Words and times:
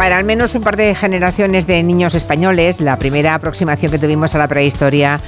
Para 0.00 0.16
al 0.16 0.24
menos 0.24 0.54
un 0.54 0.62
par 0.62 0.78
de 0.78 0.94
generaciones 0.94 1.66
de 1.66 1.82
niños 1.82 2.14
españoles, 2.14 2.80
la 2.80 2.96
primera 2.96 3.34
aproximación 3.34 3.92
que 3.92 3.98
tuvimos 3.98 4.34
a 4.34 4.38
la 4.38 4.48
prehistoria 4.48 5.20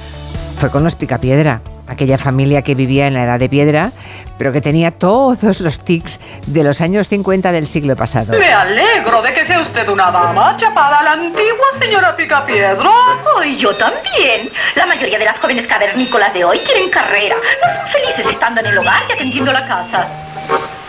fue 0.57 0.71
con 0.71 0.83
los 0.83 0.95
picapiedra 0.95 1.61
aquella 1.87 2.17
familia 2.17 2.63
que 2.63 2.73
vivía 2.73 3.05
en 3.05 3.13
la 3.13 3.23
edad 3.23 3.37
de 3.37 3.49
piedra, 3.49 3.91
pero 4.39 4.51
que 4.51 4.61
tenía 4.61 4.89
todos 4.89 5.59
los 5.59 5.79
tics 5.79 6.19
de 6.47 6.63
los 6.63 6.81
años 6.81 7.07
50 7.07 7.51
del 7.51 7.67
siglo 7.67 7.95
pasado. 7.95 8.33
Me 8.35 8.47
alegro 8.47 9.21
de 9.21 9.31
que 9.35 9.45
sea 9.45 9.61
usted 9.61 9.87
una 9.89 10.09
dama 10.09 10.57
chapada 10.57 11.01
a 11.01 11.03
la 11.03 11.11
antigua 11.11 11.67
señora 11.79 12.15
Picapiedra. 12.15 12.83
Oh, 12.83 13.43
y 13.43 13.57
yo 13.57 13.75
también. 13.75 14.49
La 14.73 14.87
mayoría 14.87 15.19
de 15.19 15.25
las 15.25 15.37
jóvenes 15.37 15.67
cavernícolas 15.67 16.33
de 16.33 16.45
hoy 16.45 16.57
quieren 16.61 16.89
carrera. 16.89 17.35
No 17.35 17.77
son 17.77 17.91
felices 17.91 18.33
estando 18.33 18.61
en 18.61 18.65
el 18.65 18.77
hogar 18.79 19.03
y 19.07 19.11
atendiendo 19.11 19.53
la 19.53 19.67
casa. 19.67 20.32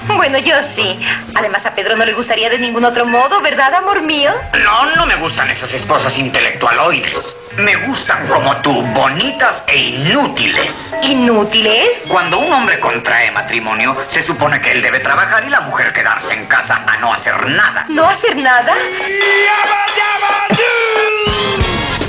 Bueno, 0.16 0.38
yo 0.38 0.54
sí. 0.76 0.98
Además, 1.34 1.64
a 1.66 1.74
Pedro 1.74 1.96
no 1.96 2.04
le 2.04 2.12
gustaría 2.12 2.48
de 2.48 2.58
ningún 2.58 2.84
otro 2.84 3.04
modo, 3.04 3.40
¿verdad, 3.40 3.74
amor 3.74 4.02
mío? 4.02 4.32
No, 4.62 4.96
no 4.96 5.06
me 5.06 5.16
gustan 5.16 5.50
esas 5.50 5.72
esposas 5.72 6.16
intelectualoides. 6.16 7.18
Me 7.56 7.76
gustan 7.86 8.26
como 8.28 8.56
tú, 8.62 8.72
bonitas 8.72 9.62
e 9.68 9.76
inútiles. 9.76 10.72
¿Inútiles? 11.02 11.88
Cuando 12.08 12.38
un 12.38 12.52
hombre 12.52 12.80
contrae 12.80 13.30
matrimonio, 13.30 13.96
se 14.10 14.24
supone 14.24 14.60
que 14.60 14.72
él 14.72 14.82
debe 14.82 15.00
trabajar 15.00 15.44
y 15.44 15.50
la 15.50 15.60
mujer 15.60 15.92
quedarse 15.92 16.32
en 16.32 16.46
casa 16.46 16.82
a 16.86 16.96
no 16.96 17.12
hacer 17.14 17.46
nada. 17.48 17.86
¿No 17.88 18.04
hacer 18.04 18.36
nada? 18.36 18.74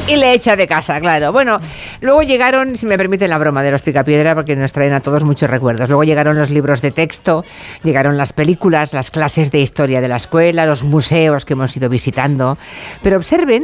Y 0.08 0.16
le 0.18 0.34
echa 0.34 0.56
de 0.56 0.68
casa, 0.68 1.00
claro. 1.00 1.32
Bueno, 1.32 1.60
luego 2.02 2.22
llegaron, 2.22 2.78
si 2.78 2.86
me 2.86 2.98
permiten 2.98 3.30
la 3.30 3.38
broma 3.38 3.64
de 3.64 3.72
los 3.72 3.82
Picapiedra, 3.82 4.36
porque 4.36 4.56
nos 4.56 4.72
traen 4.72 4.94
a 4.94 5.00
todos 5.00 5.24
muchos 5.24 5.50
recuerdos. 5.50 5.90
Luego 5.90 6.04
llegaron 6.04 6.38
los 6.38 6.52
libros 6.52 6.82
de 6.82 6.92
texto, 6.92 7.44
llegaron 7.84 8.18
las 8.18 8.32
películas, 8.32 8.94
las 8.94 9.10
clases 9.10 9.52
de 9.52 9.62
historia 9.62 10.02
de 10.02 10.08
la 10.08 10.18
escuela, 10.18 10.66
los 10.66 10.84
museos 10.84 11.46
que 11.46 11.54
hemos 11.54 11.76
ido 11.76 11.90
visitando. 11.90 12.58
Pero 13.02 13.18
observen 13.18 13.64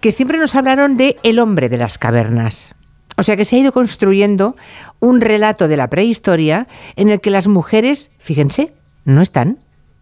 que 0.00 0.12
siempre 0.12 0.38
nos 0.38 0.54
hablaron 0.54 0.96
de 0.96 1.16
el 1.22 1.38
hombre 1.38 1.68
de 1.68 1.78
las 1.78 1.96
cavernas. 1.96 2.74
O 3.16 3.22
sea 3.22 3.36
que 3.36 3.44
se 3.44 3.56
ha 3.56 3.58
ido 3.58 3.72
construyendo 3.72 4.56
un 5.00 5.20
relato 5.20 5.68
de 5.68 5.76
la 5.76 5.88
prehistoria 5.88 6.68
en 6.96 7.08
el 7.08 7.20
que 7.20 7.30
las 7.30 7.48
mujeres, 7.48 8.10
fíjense, 8.18 8.72
no 9.04 9.22
están, 9.22 9.58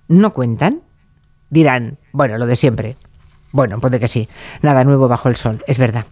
no 0.09 0.33
cuentan. 0.33 0.83
Dirán, 1.49 1.99
bueno, 2.13 2.39
lo 2.39 2.47
de 2.47 2.57
siempre. 2.57 2.97
Bueno, 3.57 3.81
puede 3.81 3.99
que 3.99 4.07
sí. 4.07 4.29
Nada 4.61 4.85
nuevo 4.85 5.09
bajo 5.09 5.31
el 5.31 5.37
sol, 5.37 5.65
es 5.67 5.79
verdad. 5.79 6.05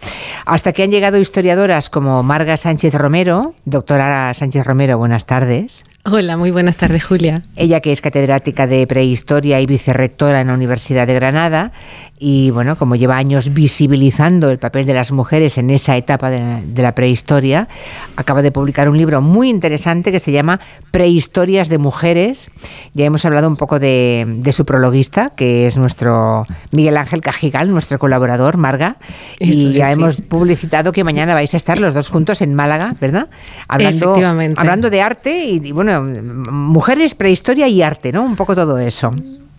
Hasta 0.45 0.73
que 0.73 0.83
han 0.83 0.91
llegado 0.91 1.19
historiadoras 1.19 1.91
como 1.91 2.23
Marga 2.23 2.57
Sánchez 2.57 2.95
Romero. 2.95 3.55
Doctora 3.65 4.33
Sánchez 4.35 4.65
Romero, 4.65 4.99
buenas 4.99 5.27
tardes. 5.27 5.85
Hola, 6.07 6.37
muy 6.37 6.51
buenas 6.51 6.77
tardes, 6.77 7.03
Julia. 7.03 7.45
Ella 7.57 7.81
que 7.81 7.91
es 7.91 8.03
catedrática 8.03 8.67
de 8.67 8.87
prehistoria 8.87 9.63
y 9.63 9.67
vicerrectora 9.67 10.43
en 10.43 10.49
la 10.49 10.55
Universidad 10.55 11.07
de 11.07 11.15
Granada 11.15 11.73
y 12.19 12.51
bueno, 12.53 12.77
como 12.77 12.95
lleva 12.95 13.17
años 13.17 13.53
visibilizando 13.53 14.51
el 14.51 14.59
papel 14.59 14.87
de 14.87 14.95
las 14.95 15.13
mujeres 15.13 15.59
en 15.59 15.69
esa 15.71 15.97
etapa 15.97 16.31
de, 16.31 16.83
la 16.83 16.95
prehistoria, 16.95 17.69
acaba 18.17 18.41
de 18.41 18.53
publicar 18.53 18.89
un 18.89 18.97
libro 18.97 19.21
muy 19.21 19.51
interesante 19.51 20.13
que 20.13 20.21
se 20.21 20.31
llama 20.31 20.61
Prehistorias 20.91 21.69
de 21.69 21.79
Mujeres. 21.79 22.49
Ya 22.95 23.05
hemos 23.05 23.25
hablado 23.25 23.49
un 23.49 23.57
poco 23.57 23.79
de, 23.79 24.41
su 24.53 24.65
prologuista, 24.65 25.31
que 25.37 25.67
es 25.67 25.77
nuestro 25.77 26.47
Miguel 26.73 26.97
Ángel 26.97 27.21
Cajigal, 27.21 27.71
nuestro 27.71 27.99
colaborador, 27.99 28.57
Marga, 28.57 28.97
y 29.39 29.73
ya 29.73 29.91
hemos 29.91 30.23
publicitado 30.25 30.93
que 30.93 31.05
mañana 31.05 31.35
vais 31.35 31.53
a 31.55 31.57
estar 31.57 31.79
los 31.79 31.95
dos 31.95 32.09
juntos 32.09 32.43
en 32.43 32.55
Málaga, 32.55 32.95
¿verdad? 33.01 33.29
Hablando, 33.69 34.15
hablando 34.57 34.91
de 34.91 35.03
arte 35.03 35.45
y 35.45 35.73
bueno, 35.73 36.03
mujeres, 36.03 37.15
prehistoria 37.15 37.69
y 37.69 37.83
arte, 37.83 38.13
¿no? 38.13 38.23
Un 38.23 38.37
poco 38.37 38.55
todo 38.55 38.79
eso. 38.79 39.15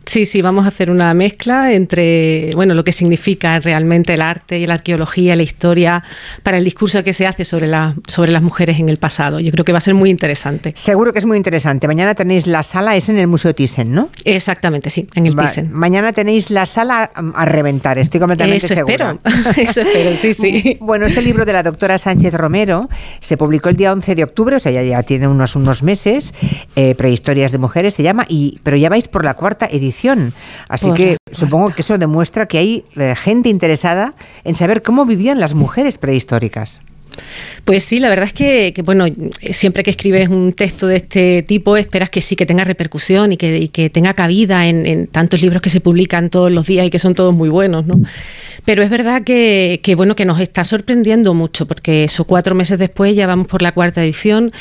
Sí, 0.05 0.25
sí, 0.25 0.41
vamos 0.41 0.65
a 0.65 0.67
hacer 0.67 0.91
una 0.91 1.13
mezcla 1.13 1.73
entre 1.73 2.51
bueno, 2.53 2.73
lo 2.73 2.83
que 2.83 2.91
significa 2.91 3.59
realmente 3.59 4.13
el 4.13 4.21
arte 4.21 4.59
y 4.59 4.67
la 4.67 4.75
arqueología, 4.75 5.35
la 5.35 5.43
historia, 5.43 6.03
para 6.43 6.57
el 6.57 6.63
discurso 6.63 7.03
que 7.03 7.13
se 7.13 7.25
hace 7.25 7.43
sobre, 7.43 7.67
la, 7.67 7.95
sobre 8.07 8.31
las 8.31 8.43
mujeres 8.43 8.79
en 8.79 8.89
el 8.89 8.97
pasado. 8.97 9.39
Yo 9.39 9.51
creo 9.51 9.65
que 9.65 9.71
va 9.71 9.79
a 9.79 9.81
ser 9.81 9.95
muy 9.95 10.09
interesante. 10.09 10.73
Seguro 10.75 11.11
que 11.11 11.19
es 11.19 11.25
muy 11.25 11.37
interesante. 11.37 11.87
Mañana 11.87 12.13
tenéis 12.13 12.45
la 12.45 12.61
sala, 12.63 12.95
es 12.95 13.09
en 13.09 13.17
el 13.17 13.27
Museo 13.27 13.53
Thyssen, 13.55 13.93
¿no? 13.93 14.09
Exactamente, 14.25 14.89
sí, 14.89 15.07
en 15.15 15.25
el 15.25 15.35
Thyssen. 15.35 15.71
Mañana 15.73 16.13
tenéis 16.13 16.51
la 16.51 16.65
sala 16.65 17.11
a 17.33 17.45
reventar, 17.45 17.97
estoy 17.97 18.19
completamente 18.19 18.57
Eso 18.57 18.75
segura. 18.75 19.17
Espero. 19.23 19.51
Eso 19.57 19.81
espero, 19.81 20.15
sí, 20.15 20.33
sí. 20.33 20.77
Bueno, 20.81 21.07
este 21.07 21.21
libro 21.21 21.45
de 21.45 21.53
la 21.53 21.63
doctora 21.63 21.97
Sánchez 21.97 22.33
Romero 22.33 22.89
se 23.21 23.37
publicó 23.37 23.69
el 23.69 23.75
día 23.75 23.91
11 23.91 24.13
de 24.13 24.23
octubre, 24.23 24.55
o 24.55 24.59
sea, 24.59 24.71
ya, 24.71 24.83
ya 24.83 25.01
tiene 25.03 25.27
unos, 25.27 25.55
unos 25.55 25.81
meses, 25.81 26.33
eh, 26.75 26.93
Prehistorias 26.95 27.51
de 27.51 27.57
Mujeres 27.57 27.95
se 27.95 28.03
llama, 28.03 28.25
y, 28.29 28.59
pero 28.63 28.77
ya 28.77 28.89
vais 28.89 29.07
por 29.07 29.25
la 29.25 29.33
cuarta 29.33 29.65
edición 29.65 29.94
Así 30.69 30.91
que 30.93 31.17
supongo 31.31 31.69
que 31.69 31.81
eso 31.81 31.97
demuestra 31.97 32.47
que 32.47 32.57
hay 32.57 32.85
eh, 32.95 33.15
gente 33.15 33.49
interesada 33.49 34.13
en 34.43 34.53
saber 34.53 34.83
cómo 34.83 35.05
vivían 35.05 35.39
las 35.39 35.53
mujeres 35.53 35.97
prehistóricas. 35.97 36.81
Pues 37.63 37.83
sí, 37.83 37.99
la 37.99 38.09
verdad 38.09 38.25
es 38.25 38.33
que, 38.33 38.73
bueno, 38.83 39.05
siempre 39.51 39.83
que 39.83 39.91
escribes 39.91 40.29
un 40.29 40.53
texto 40.53 40.87
de 40.87 40.97
este 40.97 41.43
tipo 41.43 41.77
esperas 41.77 42.09
que 42.09 42.21
sí 42.21 42.35
que 42.35 42.45
tenga 42.45 42.63
repercusión 42.63 43.31
y 43.31 43.37
que, 43.37 43.89
tenga 43.89 44.13
cabida 44.13 44.67
en, 44.67 45.07
tantos 45.07 45.41
libros 45.41 45.61
que 45.61 45.69
se 45.69 45.81
publican 45.81 46.29
todos 46.29 46.51
los 46.51 46.67
días 46.67 46.85
y 46.85 46.89
que 46.89 46.99
son 46.99 47.15
todos 47.15 47.33
muy 47.33 47.49
buenos, 47.49 47.85
¿no? 47.85 47.99
Pero 48.65 48.83
es 48.83 48.89
verdad 48.89 49.23
que, 49.23 49.79
bueno, 49.95 50.15
que 50.15 50.25
nos 50.25 50.39
está 50.39 50.63
sorprendiendo 50.63 51.33
mucho, 51.33 51.65
porque 51.67 52.03
eso 52.03 52.25
cuatro 52.25 52.55
meses 52.55 52.79
después 52.79 53.15
ya 53.15 53.27
vamos 53.27 53.47
por 53.47 53.61
la 53.61 53.71
cuarta 53.71 54.03
edición 54.03 54.51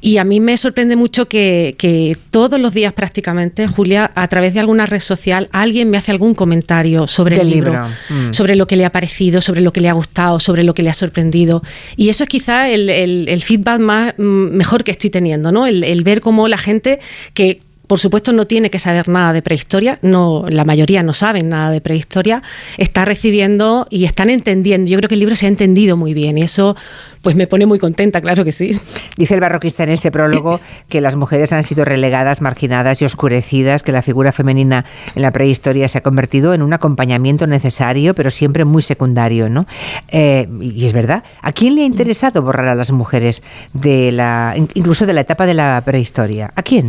y 0.00 0.18
a 0.18 0.24
mí 0.24 0.40
me 0.40 0.56
sorprende 0.56 0.96
mucho 0.96 1.28
que, 1.28 2.16
todos 2.30 2.60
los 2.60 2.72
días 2.72 2.92
prácticamente, 2.92 3.66
Julia, 3.66 4.10
a 4.14 4.26
través 4.28 4.54
de 4.54 4.60
alguna 4.60 4.86
red 4.86 5.00
social, 5.00 5.48
alguien 5.52 5.90
me 5.90 5.98
hace 5.98 6.10
algún 6.10 6.34
comentario 6.34 7.06
sobre 7.06 7.40
el 7.40 7.50
libro, 7.50 7.72
mm. 8.08 8.32
sobre 8.32 8.56
lo 8.56 8.66
que 8.66 8.76
le 8.76 8.84
ha 8.84 8.92
parecido, 8.92 9.40
sobre 9.40 9.60
lo 9.60 9.72
que 9.72 9.80
le 9.80 9.88
ha 9.88 9.92
gustado, 9.92 10.40
sobre 10.40 10.62
lo 10.62 10.74
que 10.74 10.82
le 10.82 10.90
ha 10.90 10.94
sorprendido. 10.94 11.62
Y 11.98 12.10
eso 12.10 12.22
es 12.22 12.30
quizá 12.30 12.70
el, 12.70 13.42
feedback 13.42 13.80
más 13.80 14.14
mm, 14.16 14.22
mejor 14.22 14.84
que 14.84 14.92
estoy 14.92 15.10
teniendo, 15.10 15.50
¿no? 15.50 15.66
El, 15.66 15.82
el 15.82 16.04
ver 16.04 16.20
cómo 16.20 16.46
la 16.46 16.56
gente 16.56 17.00
que 17.34 17.58
por 17.88 17.98
supuesto 17.98 18.32
no 18.32 18.46
tiene 18.46 18.70
que 18.70 18.78
saber 18.78 19.08
nada 19.08 19.32
de 19.32 19.42
prehistoria, 19.42 19.98
no, 20.02 20.44
la 20.48 20.64
mayoría 20.64 21.02
no 21.02 21.14
saben 21.14 21.48
nada 21.48 21.70
de 21.70 21.80
prehistoria, 21.80 22.42
está 22.76 23.04
recibiendo 23.04 23.86
y 23.90 24.04
están 24.04 24.30
entendiendo. 24.30 24.90
Yo 24.90 24.98
creo 24.98 25.08
que 25.08 25.14
el 25.14 25.20
libro 25.20 25.34
se 25.34 25.46
ha 25.46 25.48
entendido 25.48 25.96
muy 25.96 26.14
bien 26.14 26.38
y 26.38 26.42
eso 26.42 26.76
pues 27.22 27.34
me 27.34 27.46
pone 27.46 27.66
muy 27.66 27.78
contenta, 27.78 28.20
claro 28.20 28.44
que 28.44 28.52
sí. 28.52 28.78
Dice 29.16 29.34
el 29.34 29.40
barroquista 29.40 29.82
en 29.82 29.90
ese 29.90 30.10
prólogo 30.10 30.60
que 30.88 31.00
las 31.00 31.16
mujeres 31.16 31.52
han 31.52 31.64
sido 31.64 31.84
relegadas, 31.84 32.40
marginadas 32.40 33.02
y 33.02 33.06
oscurecidas, 33.06 33.82
que 33.82 33.90
la 33.90 34.02
figura 34.02 34.32
femenina 34.32 34.84
en 35.14 35.22
la 35.22 35.32
prehistoria 35.32 35.88
se 35.88 35.98
ha 35.98 36.02
convertido 36.02 36.54
en 36.54 36.62
un 36.62 36.72
acompañamiento 36.74 37.46
necesario, 37.46 38.14
pero 38.14 38.30
siempre 38.30 38.64
muy 38.64 38.82
secundario, 38.82 39.48
¿no? 39.48 39.66
Eh, 40.08 40.46
y 40.60 40.86
es 40.86 40.92
verdad. 40.92 41.24
¿A 41.42 41.52
quién 41.52 41.74
le 41.74 41.82
ha 41.82 41.86
interesado 41.86 42.42
borrar 42.42 42.68
a 42.68 42.74
las 42.74 42.92
mujeres 42.92 43.42
de 43.72 44.12
la, 44.12 44.54
incluso 44.74 45.06
de 45.06 45.14
la 45.14 45.22
etapa 45.22 45.46
de 45.46 45.54
la 45.54 45.82
prehistoria? 45.84 46.52
¿A 46.54 46.62
quién? 46.62 46.88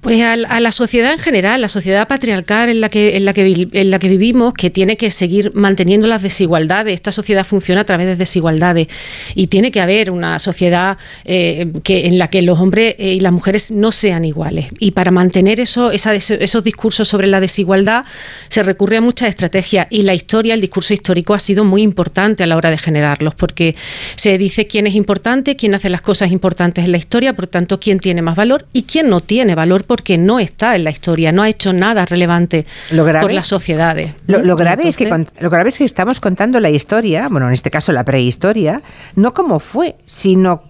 Pues 0.00 0.20
a, 0.22 0.36
la 0.36 0.72
sociedad 0.72 1.12
en 1.12 1.18
general, 1.18 1.60
la 1.60 1.68
sociedad 1.68 2.08
patriarcal 2.08 2.70
en 2.70 2.80
la, 2.80 2.88
que, 2.88 3.16
en, 3.16 3.24
la 3.24 3.34
que, 3.34 3.68
en 3.72 3.90
la 3.90 3.98
que 3.98 4.08
vivimos, 4.08 4.54
que 4.54 4.70
tiene 4.70 4.96
que 4.96 5.10
seguir 5.10 5.52
manteniendo 5.54 6.06
las 6.06 6.22
desigualdades. 6.22 6.94
Esta 6.94 7.12
sociedad 7.12 7.44
funciona 7.44 7.82
a 7.82 7.84
través 7.84 8.06
de 8.06 8.16
desigualdades 8.16 8.88
y 9.34 9.48
tiene 9.48 9.70
que 9.70 9.80
haber 9.80 10.10
una 10.10 10.38
sociedad 10.38 10.96
eh, 11.24 11.70
que, 11.82 12.06
en 12.06 12.18
la 12.18 12.28
que 12.28 12.40
los 12.42 12.58
hombres 12.60 12.94
eh, 12.98 13.14
y 13.14 13.20
las 13.20 13.32
mujeres 13.32 13.72
no 13.72 13.92
sean 13.92 14.24
iguales. 14.24 14.68
Y 14.78 14.92
para 14.92 15.10
mantener 15.10 15.60
eso, 15.60 15.90
esos 15.90 16.64
discursos 16.64 17.06
sobre 17.06 17.26
la 17.26 17.40
desigualdad 17.40 18.04
se 18.48 18.62
recurre 18.62 18.96
a 18.96 19.00
muchas 19.02 19.28
estrategias 19.28 19.86
y 19.90 20.02
la 20.02 20.14
historia, 20.14 20.54
el 20.54 20.60
discurso 20.60 20.94
histórico 20.94 21.34
ha 21.34 21.38
sido 21.38 21.64
muy 21.64 21.82
importante 21.82 22.42
a 22.42 22.46
la 22.46 22.56
hora 22.56 22.70
de 22.70 22.78
generarlos 22.78 23.34
porque 23.34 23.76
se 24.16 24.38
dice 24.38 24.66
quién 24.66 24.86
es 24.86 24.94
importante, 24.94 25.56
quién 25.56 25.74
hace 25.74 25.90
las 25.90 26.00
cosas 26.00 26.32
importantes 26.32 26.84
en 26.84 26.92
la 26.92 26.98
historia, 26.98 27.34
por 27.34 27.48
tanto, 27.48 27.78
quién 27.80 27.98
tiene 27.98 28.22
más 28.22 28.36
valor 28.36 28.66
y 28.72 28.84
quién 28.84 29.10
no 29.10 29.20
tiene 29.20 29.54
valor 29.54 29.73
porque 29.82 30.16
no 30.16 30.38
está 30.38 30.76
en 30.76 30.84
la 30.84 30.90
historia, 30.90 31.32
no 31.32 31.42
ha 31.42 31.48
hecho 31.48 31.72
nada 31.72 32.06
relevante 32.06 32.64
por 32.94 33.32
las 33.32 33.48
sociedades. 33.48 34.12
Lo, 34.28 34.54
grave 34.54 34.88
es 34.88 34.96
que, 34.96 35.26
lo 35.40 35.50
grave 35.50 35.70
es 35.70 35.78
que 35.78 35.84
estamos 35.84 36.20
contando 36.20 36.60
la 36.60 36.70
historia, 36.70 37.26
bueno, 37.28 37.48
en 37.48 37.54
este 37.54 37.72
caso 37.72 37.90
la 37.90 38.04
prehistoria, 38.04 38.82
no 39.16 39.34
como 39.34 39.58
fue, 39.58 39.96
sino 40.06 40.62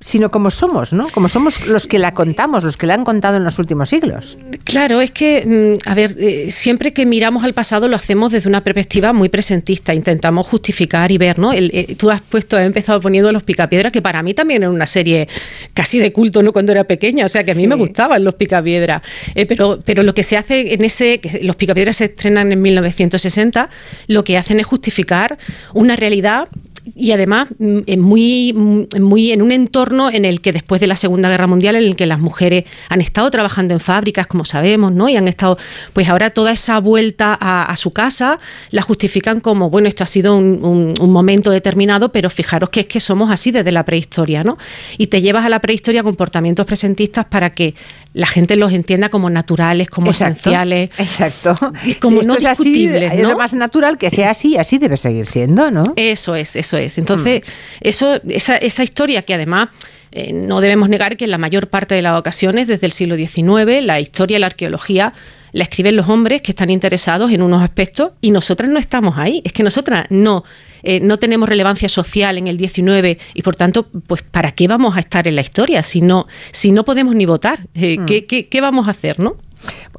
sino 0.00 0.30
como 0.30 0.50
somos, 0.50 0.92
¿no? 0.92 1.08
Como 1.08 1.28
somos 1.28 1.66
los 1.68 1.86
que 1.86 1.98
la 1.98 2.12
contamos, 2.12 2.62
los 2.62 2.76
que 2.76 2.86
la 2.86 2.94
han 2.94 3.04
contado 3.04 3.38
en 3.38 3.44
los 3.44 3.58
últimos 3.58 3.88
siglos. 3.88 4.36
Claro, 4.64 5.00
es 5.00 5.10
que, 5.10 5.76
mm, 5.84 5.88
a 5.88 5.94
ver, 5.94 6.14
eh, 6.18 6.50
siempre 6.50 6.92
que 6.92 7.06
miramos 7.06 7.44
al 7.44 7.54
pasado 7.54 7.88
lo 7.88 7.96
hacemos 7.96 8.32
desde 8.32 8.48
una 8.48 8.62
perspectiva 8.62 9.14
muy 9.14 9.30
presentista, 9.30 9.94
intentamos 9.94 10.46
justificar 10.46 11.10
y 11.10 11.18
ver, 11.18 11.38
¿no? 11.38 11.52
Eh, 11.54 11.96
tú 11.98 12.10
has 12.10 12.20
puesto, 12.20 12.58
has 12.58 12.66
empezado 12.66 13.00
poniendo 13.00 13.32
Los 13.32 13.42
Picapiedras, 13.42 13.90
que 13.90 14.02
para 14.02 14.22
mí 14.22 14.34
también 14.34 14.62
era 14.62 14.70
una 14.70 14.86
serie 14.86 15.28
casi 15.72 15.98
de 15.98 16.12
culto, 16.12 16.42
¿no? 16.42 16.52
Cuando 16.52 16.72
era 16.72 16.84
pequeña, 16.84 17.24
o 17.24 17.28
sea, 17.28 17.42
que 17.42 17.52
a 17.52 17.54
mí 17.54 17.66
me 17.66 17.74
gustaban 17.74 18.22
Los 18.22 18.34
Picapiedras, 18.34 19.00
eh, 19.34 19.46
pero, 19.46 19.80
pero 19.82 20.02
lo 20.02 20.12
que 20.12 20.22
se 20.22 20.36
hace 20.36 20.74
en 20.74 20.84
ese, 20.84 21.20
que 21.20 21.40
Los 21.42 21.56
Picapiedras 21.56 21.96
se 21.96 22.04
estrenan 22.06 22.52
en 22.52 22.60
1960, 22.60 23.70
lo 24.08 24.24
que 24.24 24.36
hacen 24.36 24.60
es 24.60 24.66
justificar 24.66 25.38
una 25.72 25.96
realidad 25.96 26.48
y 26.94 27.12
además 27.12 27.48
mm, 27.58 27.98
muy, 27.98 28.52
mm, 28.52 29.00
muy 29.00 29.32
en 29.32 29.42
un 29.42 29.52
entorno 29.52 30.10
en 30.10 30.24
el 30.24 30.40
que 30.40 30.52
después 30.52 30.80
de 30.80 30.86
la 30.86 30.96
Segunda 30.96 31.28
Guerra 31.28 31.46
Mundial, 31.46 31.76
en 31.76 31.84
el 31.84 31.96
que 31.96 32.06
las 32.06 32.18
mujeres 32.18 32.64
han 32.88 33.00
estado 33.00 33.30
trabajando 33.30 33.74
en 33.74 33.80
fábricas, 33.80 34.26
como 34.26 34.44
sabemos, 34.44 34.92
¿no? 34.92 35.08
Y 35.08 35.16
han 35.16 35.28
estado, 35.28 35.58
pues 35.92 36.08
ahora 36.08 36.30
toda 36.30 36.52
esa 36.52 36.78
vuelta 36.80 37.36
a, 37.40 37.76
su 37.76 37.92
casa 37.92 38.38
la 38.70 38.80
justifican 38.82 39.40
como, 39.40 39.68
bueno, 39.68 39.88
esto 39.88 40.04
ha 40.04 40.06
sido 40.06 40.36
un, 40.36 40.94
momento 41.16 41.50
determinado, 41.50 42.12
pero 42.12 42.28
fijaros 42.30 42.70
que 42.70 42.80
es 42.80 42.86
que 42.86 43.00
somos 43.00 43.30
así 43.30 43.50
desde 43.50 43.72
la 43.72 43.84
prehistoria, 43.84 44.44
¿no? 44.44 44.58
Y 44.98 45.06
te 45.06 45.22
llevas 45.22 45.44
a 45.44 45.48
la 45.48 45.60
prehistoria 45.60 46.02
comportamientos 46.02 46.66
presentistas 46.66 47.24
para 47.24 47.50
que 47.50 47.74
la 48.12 48.26
gente 48.26 48.56
los 48.56 48.72
entienda 48.72 49.10
como 49.10 49.28
naturales, 49.28 49.90
como 49.90 50.10
esenciales. 50.10 50.90
Exacto. 50.98 51.54
Como 52.00 52.22
no 52.22 52.36
discutibles. 52.36 53.12
Es, 53.12 53.20
lo 53.20 53.36
más 53.36 53.52
natural 53.52 53.98
que 53.98 54.10
sea 54.10 54.30
así, 54.30 54.56
así 54.56 54.78
debe 54.78 54.96
seguir 54.96 55.26
siendo, 55.26 55.70
¿no? 55.70 55.84
Eso 55.96 56.34
es, 56.34 56.56
eso 56.56 56.75
es. 56.76 56.98
Entonces, 56.98 57.42
mm. 57.42 57.78
eso, 57.80 58.20
esa, 58.28 58.56
esa 58.56 58.82
historia 58.82 59.22
que 59.22 59.34
además 59.34 59.68
eh, 60.12 60.32
no 60.32 60.60
debemos 60.60 60.88
negar 60.88 61.16
que 61.16 61.24
en 61.24 61.30
la 61.30 61.38
mayor 61.38 61.68
parte 61.68 61.94
de 61.94 62.02
las 62.02 62.18
ocasiones, 62.18 62.66
desde 62.66 62.86
el 62.86 62.92
siglo 62.92 63.16
XIX, 63.16 63.84
la 63.84 64.00
historia 64.00 64.38
y 64.38 64.40
la 64.40 64.46
arqueología 64.46 65.12
la 65.56 65.62
escriben 65.62 65.96
los 65.96 66.06
hombres 66.10 66.42
que 66.42 66.52
están 66.52 66.68
interesados 66.68 67.32
en 67.32 67.40
unos 67.40 67.62
aspectos 67.62 68.10
y 68.20 68.30
nosotras 68.30 68.68
no 68.68 68.78
estamos 68.78 69.16
ahí. 69.16 69.40
Es 69.42 69.54
que 69.54 69.62
nosotras 69.62 70.04
no, 70.10 70.44
eh, 70.82 71.00
no 71.00 71.18
tenemos 71.18 71.48
relevancia 71.48 71.88
social 71.88 72.36
en 72.36 72.46
el 72.46 72.58
XIX 72.58 73.18
y 73.32 73.40
por 73.40 73.56
tanto, 73.56 73.88
pues 74.06 74.22
¿para 74.22 74.52
qué 74.52 74.68
vamos 74.68 74.98
a 74.98 75.00
estar 75.00 75.26
en 75.26 75.34
la 75.34 75.40
historia 75.40 75.82
si 75.82 76.02
no, 76.02 76.26
si 76.52 76.72
no 76.72 76.84
podemos 76.84 77.14
ni 77.14 77.24
votar? 77.24 77.60
Eh, 77.72 77.98
mm. 77.98 78.04
¿qué, 78.04 78.26
qué, 78.26 78.48
qué 78.48 78.60
vamos 78.60 78.86
a 78.86 78.90
hacer, 78.90 79.18
no? 79.18 79.38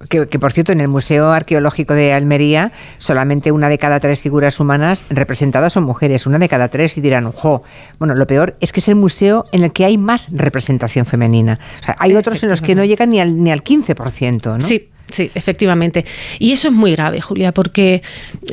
Que, 0.10 0.28
por 0.28 0.54
cierto, 0.54 0.72
en 0.74 0.80
el 0.80 0.88
Museo 0.90 1.32
Arqueológico 1.32 1.96
de 1.96 2.14
Almería, 2.14 2.72
solamente 3.00 3.52
una 3.52 3.68
de 3.68 3.80
cada 3.80 4.00
tres 4.00 4.22
figuras 4.22 4.60
humanas 4.60 5.06
representadas 5.10 5.74
son 5.74 5.86
mujeres, 5.86 6.28
una 6.28 6.38
de 6.38 6.48
cada 6.48 6.68
tres, 6.68 6.98
y 7.00 7.02
dirán, 7.02 7.32
jo, 7.32 7.64
bueno, 7.98 8.14
lo 8.14 8.28
peor 8.28 8.56
es 8.62 8.72
que 8.72 8.80
es 8.80 8.88
el 8.90 8.96
museo 8.96 9.46
en 9.52 9.64
el 9.64 9.74
que 9.74 9.86
hay 9.86 9.98
más 9.98 10.28
representación 10.32 11.08
femenina. 11.08 11.60
O 11.82 11.84
sea, 11.84 11.96
hay 11.98 12.16
otros 12.16 12.44
en 12.44 12.50
los 12.50 12.62
que 12.62 12.76
no 12.76 12.86
llegan 12.86 13.10
ni 13.10 13.20
al, 13.20 13.44
ni 13.44 13.52
al 13.52 13.64
15%, 13.64 14.46
¿no? 14.46 14.62
Sí, 14.62 14.90
Sí, 15.10 15.32
efectivamente. 15.36 16.04
Y 16.38 16.52
eso 16.52 16.68
es 16.68 16.74
muy 16.74 16.92
grave, 16.92 17.22
Julia, 17.22 17.54
porque, 17.54 18.02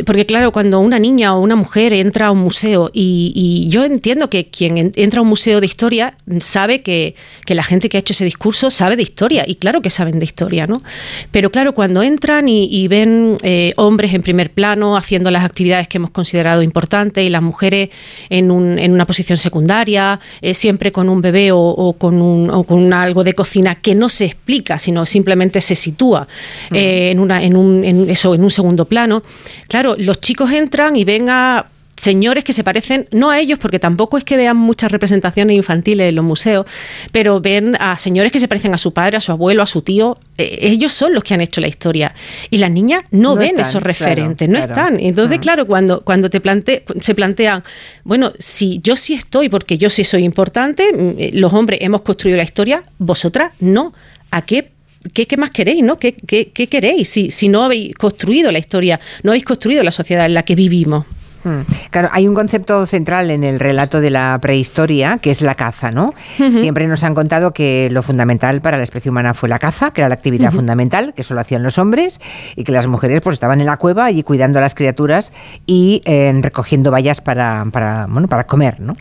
porque 0.06 0.24
claro, 0.24 0.52
cuando 0.52 0.78
una 0.78 1.00
niña 1.00 1.34
o 1.34 1.40
una 1.40 1.56
mujer 1.56 1.92
entra 1.92 2.28
a 2.28 2.30
un 2.30 2.38
museo, 2.38 2.90
y, 2.92 3.66
yo 3.68 3.84
entiendo 3.84 4.30
que 4.30 4.46
quien 4.46 4.92
entra 4.94 5.18
a 5.18 5.22
un 5.22 5.28
museo 5.28 5.60
de 5.60 5.66
historia 5.66 6.16
sabe 6.40 6.82
que, 6.82 7.16
la 7.48 7.62
gente 7.62 7.88
que 7.88 7.96
ha 7.96 8.00
hecho 8.00 8.12
ese 8.12 8.24
discurso 8.24 8.70
sabe 8.70 8.96
de 8.96 9.02
historia, 9.02 9.44
y 9.46 9.56
claro 9.56 9.82
que 9.82 9.90
saben 9.90 10.18
de 10.18 10.24
historia, 10.24 10.66
¿no? 10.66 10.82
Pero 11.30 11.50
claro, 11.50 11.74
cuando 11.74 12.02
entran 12.02 12.48
y, 12.48 12.86
ven 12.88 13.36
eh, 13.42 13.72
hombres 13.76 14.14
en 14.14 14.22
primer 14.22 14.52
plano 14.52 14.96
haciendo 14.96 15.30
las 15.30 15.44
actividades 15.44 15.88
que 15.88 15.98
hemos 15.98 16.10
considerado 16.10 16.62
importantes 16.62 17.24
y 17.24 17.30
las 17.30 17.42
mujeres 17.42 17.90
en, 18.30 18.50
un, 18.50 18.78
en 18.78 18.92
una 18.92 19.06
posición 19.06 19.36
secundaria, 19.36 20.20
eh, 20.40 20.54
siempre 20.54 20.92
con 20.92 21.08
un 21.08 21.20
bebé 21.20 21.50
o, 21.52 21.96
con 21.98 22.20
un, 22.20 22.50
o 22.50 22.64
con 22.64 22.92
algo 22.92 23.24
de 23.24 23.32
cocina 23.32 23.76
que 23.76 23.94
no 23.94 24.08
se 24.08 24.26
explica, 24.26 24.78
sino 24.78 25.06
simplemente 25.06 25.60
se 25.60 25.74
sitúa 25.74 26.28
eh, 26.72 27.10
en, 27.10 27.20
una, 27.20 27.42
en, 27.42 27.56
un, 27.56 27.84
en, 27.84 28.10
eso, 28.10 28.34
en 28.34 28.42
un 28.42 28.50
segundo 28.50 28.86
plano. 28.86 29.22
Claro, 29.68 29.94
los 29.98 30.20
chicos 30.20 30.52
entran 30.52 30.96
y 30.96 31.04
ven 31.04 31.28
a 31.28 31.66
señores 31.96 32.44
que 32.44 32.52
se 32.52 32.64
parecen, 32.64 33.08
no 33.12 33.30
a 33.30 33.38
ellos, 33.38 33.58
porque 33.58 33.78
tampoco 33.78 34.18
es 34.18 34.24
que 34.24 34.36
vean 34.36 34.56
muchas 34.56 34.90
representaciones 34.90 35.56
infantiles 35.56 36.08
en 36.08 36.14
los 36.14 36.24
museos, 36.24 36.66
pero 37.12 37.40
ven 37.40 37.76
a 37.78 37.96
señores 37.96 38.32
que 38.32 38.40
se 38.40 38.48
parecen 38.48 38.74
a 38.74 38.78
su 38.78 38.92
padre, 38.92 39.16
a 39.16 39.20
su 39.20 39.32
abuelo, 39.32 39.62
a 39.62 39.66
su 39.66 39.82
tío. 39.82 40.16
Eh, 40.38 40.58
ellos 40.62 40.92
son 40.92 41.14
los 41.14 41.22
que 41.22 41.34
han 41.34 41.40
hecho 41.40 41.60
la 41.60 41.68
historia. 41.68 42.14
Y 42.50 42.58
las 42.58 42.70
niñas 42.70 43.02
no, 43.10 43.36
ven 43.36 43.58
esos 43.60 43.82
referentes, 43.82 44.48
no 44.48 44.58
están. 44.58 44.98
Entonces, 45.00 45.38
claro, 45.38 45.66
cuando, 45.66 46.00
cuando 46.02 46.30
te 46.30 46.40
plante, 46.40 46.84
se 47.00 47.14
plantean, 47.14 47.62
bueno, 48.04 48.32
si 48.38 48.80
yo 48.82 48.96
sí 48.96 49.14
estoy, 49.14 49.48
porque 49.48 49.78
yo 49.78 49.90
sí 49.90 50.04
soy 50.04 50.24
importante, 50.24 50.92
mm, 50.92 51.14
eh, 51.18 51.30
los 51.34 51.52
hombres 51.52 51.80
hemos 51.82 52.02
construido 52.02 52.36
la 52.36 52.44
historia, 52.44 52.82
vosotras 52.98 53.52
no. 53.60 53.92
¿A 54.30 54.42
qué 54.42 54.73
¿Qué, 55.12 55.36
más 55.36 55.50
queréis? 55.50 55.82
¿no? 55.82 55.98
¿Qué, 55.98 56.14
queréis 56.14 57.08
si, 57.08 57.30
si 57.30 57.48
no 57.48 57.64
habéis 57.64 57.94
construido 57.94 58.50
la 58.50 58.58
historia, 58.58 59.00
no 59.22 59.32
habéis 59.32 59.44
construido 59.44 59.82
la 59.82 59.92
sociedad 59.92 60.26
en 60.26 60.34
la 60.34 60.44
que 60.44 60.54
vivimos? 60.54 61.06
Hmm. 61.44 61.60
Claro, 61.90 62.08
hay 62.12 62.26
un 62.26 62.34
concepto 62.34 62.86
central 62.86 63.30
en 63.30 63.44
el 63.44 63.60
relato 63.60 64.00
de 64.00 64.10
la 64.10 64.38
prehistoria, 64.40 65.18
que 65.18 65.30
es 65.30 65.42
la 65.42 65.54
caza, 65.54 65.90
¿no? 65.90 66.14
Siempre 66.36 66.86
nos 66.86 67.04
han 67.04 67.14
contado 67.14 67.52
que 67.52 67.88
lo 67.90 68.02
fundamental 68.02 68.60
para 68.60 68.78
la 68.78 68.82
especie 68.82 69.10
humana 69.10 69.34
fue 69.34 69.48
la 69.48 69.58
caza, 69.58 69.92
que 69.92 70.00
era 70.00 70.08
la 70.08 70.14
actividad 70.14 70.52
fundamental, 70.52 71.12
que 71.14 71.22
solo 71.22 71.40
hacían 71.40 71.62
los 71.62 71.78
hombres, 71.78 72.20
y 72.56 72.64
que 72.64 72.72
las 72.72 72.86
mujeres 72.86 73.20
pues 73.20 73.34
estaban 73.34 73.60
en 73.60 73.66
la 73.66 73.76
cueva 73.76 74.06
allí 74.06 74.22
cuidando 74.22 74.58
a 74.58 74.62
las 74.62 74.74
criaturas 74.74 75.32
y 75.66 76.02
eh, 76.04 76.32
recogiendo 76.40 76.90
bayas 76.90 77.20
para, 77.20 77.66
para, 77.70 78.06
bueno, 78.08 78.28
para 78.28 78.44
comer, 78.44 78.80
¿no? 78.80 78.96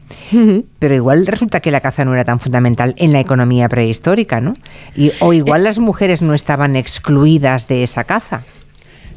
Pero 0.80 0.96
igual 0.96 1.26
resulta 1.26 1.62
que 1.62 1.72
la 1.72 1.80
caza 1.80 2.04
no 2.06 2.14
era 2.14 2.26
tan 2.26 2.40
fundamental 2.40 2.94
en 2.98 3.14
la 3.14 3.20
economía 3.20 3.70
prehistórica, 3.70 4.42
¿no? 4.42 4.56
Y, 4.96 5.12
o 5.20 5.34
igual 5.34 5.62
eh. 5.62 5.64
las 5.66 5.80
mujeres 5.80 6.22
no 6.22 6.34
estaban 6.34 6.76
excluidas 6.76 7.68
de 7.68 7.84
esa 7.84 8.04
caza. 8.04 8.42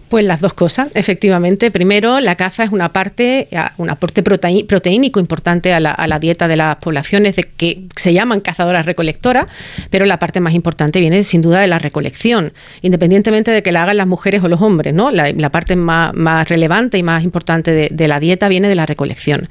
Pues 0.09 0.25
las 0.25 0.41
dos 0.41 0.55
cosas, 0.55 0.89
efectivamente. 0.95 1.73
Primero, 1.73 2.21
la 2.21 2.37
caza 2.37 2.63
es 2.63 2.71
una 2.71 2.93
parte, 2.93 3.49
un 3.77 3.91
aporte 3.91 4.23
proteínico 4.23 5.19
importante 5.19 5.73
a 5.73 5.81
la, 5.81 6.19
dieta 6.21 6.47
de 6.47 6.57
las 6.57 6.77
poblaciones 6.77 7.35
de 7.35 7.43
que 7.43 7.83
se 7.97 8.13
llaman 8.13 8.41
cazadoras 8.41 8.87
recolectoras, 8.87 9.47
pero 9.91 10.07
la 10.07 10.21
parte 10.21 10.39
más 10.39 10.55
importante 10.55 11.01
viene 11.01 11.25
sin 11.25 11.43
duda 11.43 11.61
de 11.61 11.67
la 11.67 11.81
recolección, 11.81 12.53
independientemente 12.83 13.51
de 13.51 13.65
que 13.65 13.73
la 13.73 13.83
hagan 13.83 13.97
las 13.97 14.07
mujeres 14.07 14.45
o 14.45 14.49
los 14.49 14.63
hombres, 14.63 14.95
¿no? 14.95 15.11
La, 15.11 15.51
parte 15.51 15.75
más, 15.75 16.49
relevante 16.49 16.99
y 16.99 17.03
más 17.03 17.25
importante 17.25 17.91
de, 17.91 18.09
la 18.09 18.21
dieta 18.21 18.47
viene 18.47 18.69
de 18.69 18.77
la 18.77 18.87
recolección. 18.87 19.49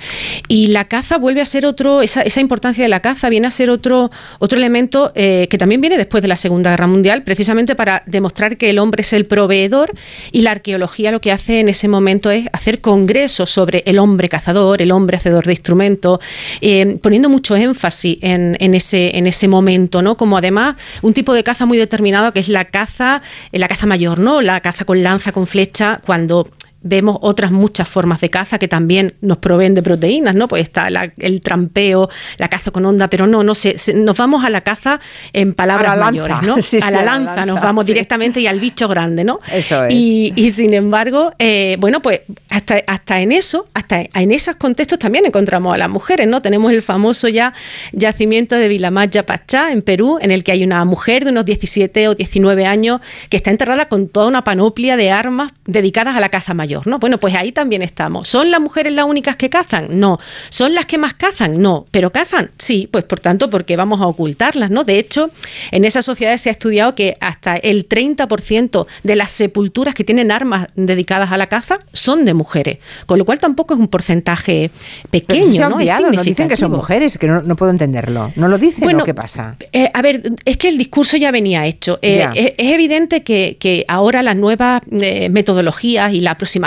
Y 0.48 0.68
la 0.68 0.86
caza 0.86 1.18
vuelve 1.18 1.42
a 1.42 1.46
ser 1.46 1.66
otro, 1.66 2.02
esa, 2.02 2.40
importancia 2.40 2.84
de 2.84 2.90
la 2.90 3.02
caza 3.02 3.28
viene 3.28 3.48
a 3.48 3.52
ser 3.52 3.70
otro, 3.70 4.10
otro 4.40 4.58
elemento 4.58 5.12
eh, 5.16 5.48
que 5.50 5.58
también 5.58 5.82
viene 5.82 5.98
después 5.98 6.22
de 6.22 6.30
la 6.30 6.38
Segunda 6.38 6.70
Guerra 6.70 6.88
Mundial, 6.88 7.24
precisamente 7.24 7.76
para 7.76 8.04
demostrar 8.06 8.56
que 8.56 8.70
el 8.70 8.80
hombre 8.80 9.02
es 9.02 9.12
el 9.12 9.26
proveedor 9.26 9.94
y 10.32 10.45
la 10.46 10.52
arqueología 10.52 11.12
lo 11.12 11.20
que 11.20 11.32
hace 11.32 11.60
en 11.60 11.70
ese 11.70 11.88
momento 11.88 12.32
es 12.32 12.48
hacer 12.54 12.80
congresos 12.80 13.50
sobre 13.50 13.84
el 13.86 14.00
hombre 14.00 14.30
cazador, 14.30 14.82
el 14.82 14.92
hombre 14.92 15.18
hacedor 15.18 15.46
de 15.46 15.54
instrumentos, 15.54 16.20
eh, 16.62 16.98
poniendo 17.02 17.30
mucho 17.30 17.56
énfasis 17.56 18.20
en, 18.22 18.56
ese, 18.74 19.18
en 19.18 19.26
ese 19.28 19.48
momento, 19.48 20.02
¿no? 20.02 20.16
Como 20.16 20.38
además 20.38 20.76
un 21.02 21.14
tipo 21.14 21.34
de 21.34 21.44
caza 21.44 21.66
muy 21.66 21.78
determinado 21.78 22.32
que 22.32 22.40
es 22.40 22.48
la 22.48 22.66
caza, 22.66 23.22
eh, 23.52 23.60
la 23.60 23.68
caza 23.68 23.88
mayor, 23.88 24.20
¿no? 24.20 24.42
La 24.42 24.62
caza 24.62 24.86
con 24.86 25.02
lanza, 25.02 25.32
con 25.32 25.48
flecha, 25.48 26.00
cuando 26.06 26.48
vemos 26.86 27.18
otras 27.22 27.52
muchas 27.52 27.90
formas 27.90 28.22
de 28.22 28.30
caza 28.30 28.60
que 28.60 28.68
también 28.68 29.16
nos 29.20 29.40
proveen 29.40 29.74
de 29.74 29.82
proteínas, 29.82 30.36
¿no? 30.36 30.48
Pues 30.48 30.62
está 30.62 30.88
el 31.18 31.42
trampeo, 31.42 32.10
la 32.38 32.48
caza 32.48 32.70
con 32.70 32.86
onda, 32.86 33.10
pero 33.10 33.26
no, 33.26 33.44
no 33.44 33.56
sé, 33.56 33.76
nos 33.96 34.18
vamos 34.18 34.46
a 34.46 34.52
la 34.52 34.62
caza 34.62 35.02
en 35.34 35.54
palabras 35.54 35.98
mayores, 35.98 36.38
¿no? 36.44 36.56
a 36.82 36.92
la 36.92 37.04
lanza, 37.04 37.46
nos 37.46 37.60
vamos 37.60 37.88
directamente 37.88 38.40
y 38.40 38.48
al 38.48 38.60
bicho 38.60 38.88
grande, 38.88 39.24
¿no? 39.24 39.40
Eso 39.52 39.86
es. 39.86 39.94
Y, 39.94 40.52
sin 40.52 40.74
embargo, 40.76 41.34
eh, 41.40 41.76
bueno, 41.80 42.02
pues 42.02 42.22
hasta, 42.50 42.82
hasta 42.86 43.20
en 43.20 43.32
eso, 43.32 43.68
hasta 43.74 44.04
en 44.14 44.32
esos 44.32 44.56
contextos 44.56 45.00
también 45.00 45.26
encontramos 45.26 45.74
a 45.74 45.78
las 45.78 45.90
mujeres, 45.90 46.28
¿no? 46.28 46.44
Tenemos 46.44 46.72
el 46.72 46.84
famoso 46.84 47.28
ya 47.28 47.54
yacimiento 47.94 48.56
de 48.56 48.68
Vilamaya 48.68 49.26
Pachá 49.26 49.72
en 49.72 49.82
Perú, 49.82 50.20
en 50.22 50.30
el 50.30 50.44
que 50.44 50.52
hay 50.52 50.64
una 50.64 50.86
mujer 50.86 51.26
de 51.26 51.32
unos 51.32 51.46
17 51.46 52.10
o 52.10 52.16
19 52.16 52.68
años 52.68 53.02
que 53.30 53.38
está 53.38 53.50
enterrada 53.50 53.88
con 53.88 54.08
toda 54.08 54.28
una 54.28 54.44
panoplia 54.44 54.98
de 54.98 55.10
armas 55.10 55.52
dedicadas 55.66 56.16
a 56.16 56.20
la 56.20 56.30
caza 56.30 56.54
mayor. 56.54 56.75
¿No? 56.86 57.00
Bueno, 57.00 57.20
pues 57.20 57.36
ahí 57.36 57.52
también 57.52 57.82
estamos. 57.82 58.28
¿Son 58.28 58.52
las 58.52 58.60
mujeres 58.60 58.94
las 58.94 59.06
únicas 59.06 59.36
que 59.36 59.50
cazan? 59.50 60.00
No. 60.00 60.20
¿Son 60.50 60.74
las 60.74 60.86
que 60.86 60.98
más 60.98 61.14
cazan? 61.14 61.62
No. 61.62 61.86
¿Pero 61.92 62.12
cazan? 62.12 62.52
Sí, 62.58 62.88
pues 62.92 63.04
por 63.04 63.20
tanto, 63.20 63.50
porque 63.50 63.76
vamos 63.76 64.02
a 64.02 64.08
ocultarlas, 64.08 64.72
¿no? 64.72 64.84
De 64.84 64.98
hecho, 64.98 65.30
en 65.72 65.86
esas 65.86 66.06
sociedades 66.06 66.42
se 66.42 66.50
ha 66.50 66.52
estudiado 66.52 66.96
que 66.96 67.18
hasta 67.20 67.56
el 67.56 67.88
30% 67.88 68.88
de 69.04 69.16
las 69.16 69.32
sepulturas 69.32 69.94
que 69.94 70.04
tienen 70.04 70.32
armas 70.32 70.68
dedicadas 70.76 71.32
a 71.32 71.38
la 71.38 71.48
caza 71.48 71.80
son 71.94 72.26
de 72.26 72.34
mujeres, 72.34 72.80
con 73.06 73.20
lo 73.20 73.26
cual 73.26 73.40
tampoco 73.40 73.74
es 73.74 73.80
un 73.80 73.88
porcentaje 73.88 74.72
pequeño, 75.12 75.70
¿no? 75.70 75.80
Es 75.80 75.92
dicen 76.24 76.48
que 76.48 76.58
son 76.58 76.72
mujeres, 76.72 77.18
que 77.18 77.28
no, 77.28 77.56
puedo 77.56 77.72
entenderlo. 77.72 78.32
¿No 78.36 78.48
lo 78.48 78.58
dicen 78.58 78.84
bueno, 78.84 79.04
qué 79.04 79.14
pasa? 79.14 79.56
Eh, 79.72 79.90
a 79.94 80.02
ver, 80.02 80.24
es 80.44 80.58
que 80.58 80.70
el 80.70 80.78
discurso 80.78 81.18
ya 81.18 81.32
venía 81.32 81.66
hecho. 81.66 82.00
Eh, 82.02 82.28
es, 82.58 82.72
evidente 82.74 83.24
que, 83.24 83.86
ahora 83.88 84.24
las 84.24 84.36
nuevas 84.36 84.82
eh, 84.92 85.30
metodologías 85.30 86.14
y 86.14 86.22
la 86.22 86.32
aproximación 86.32 86.65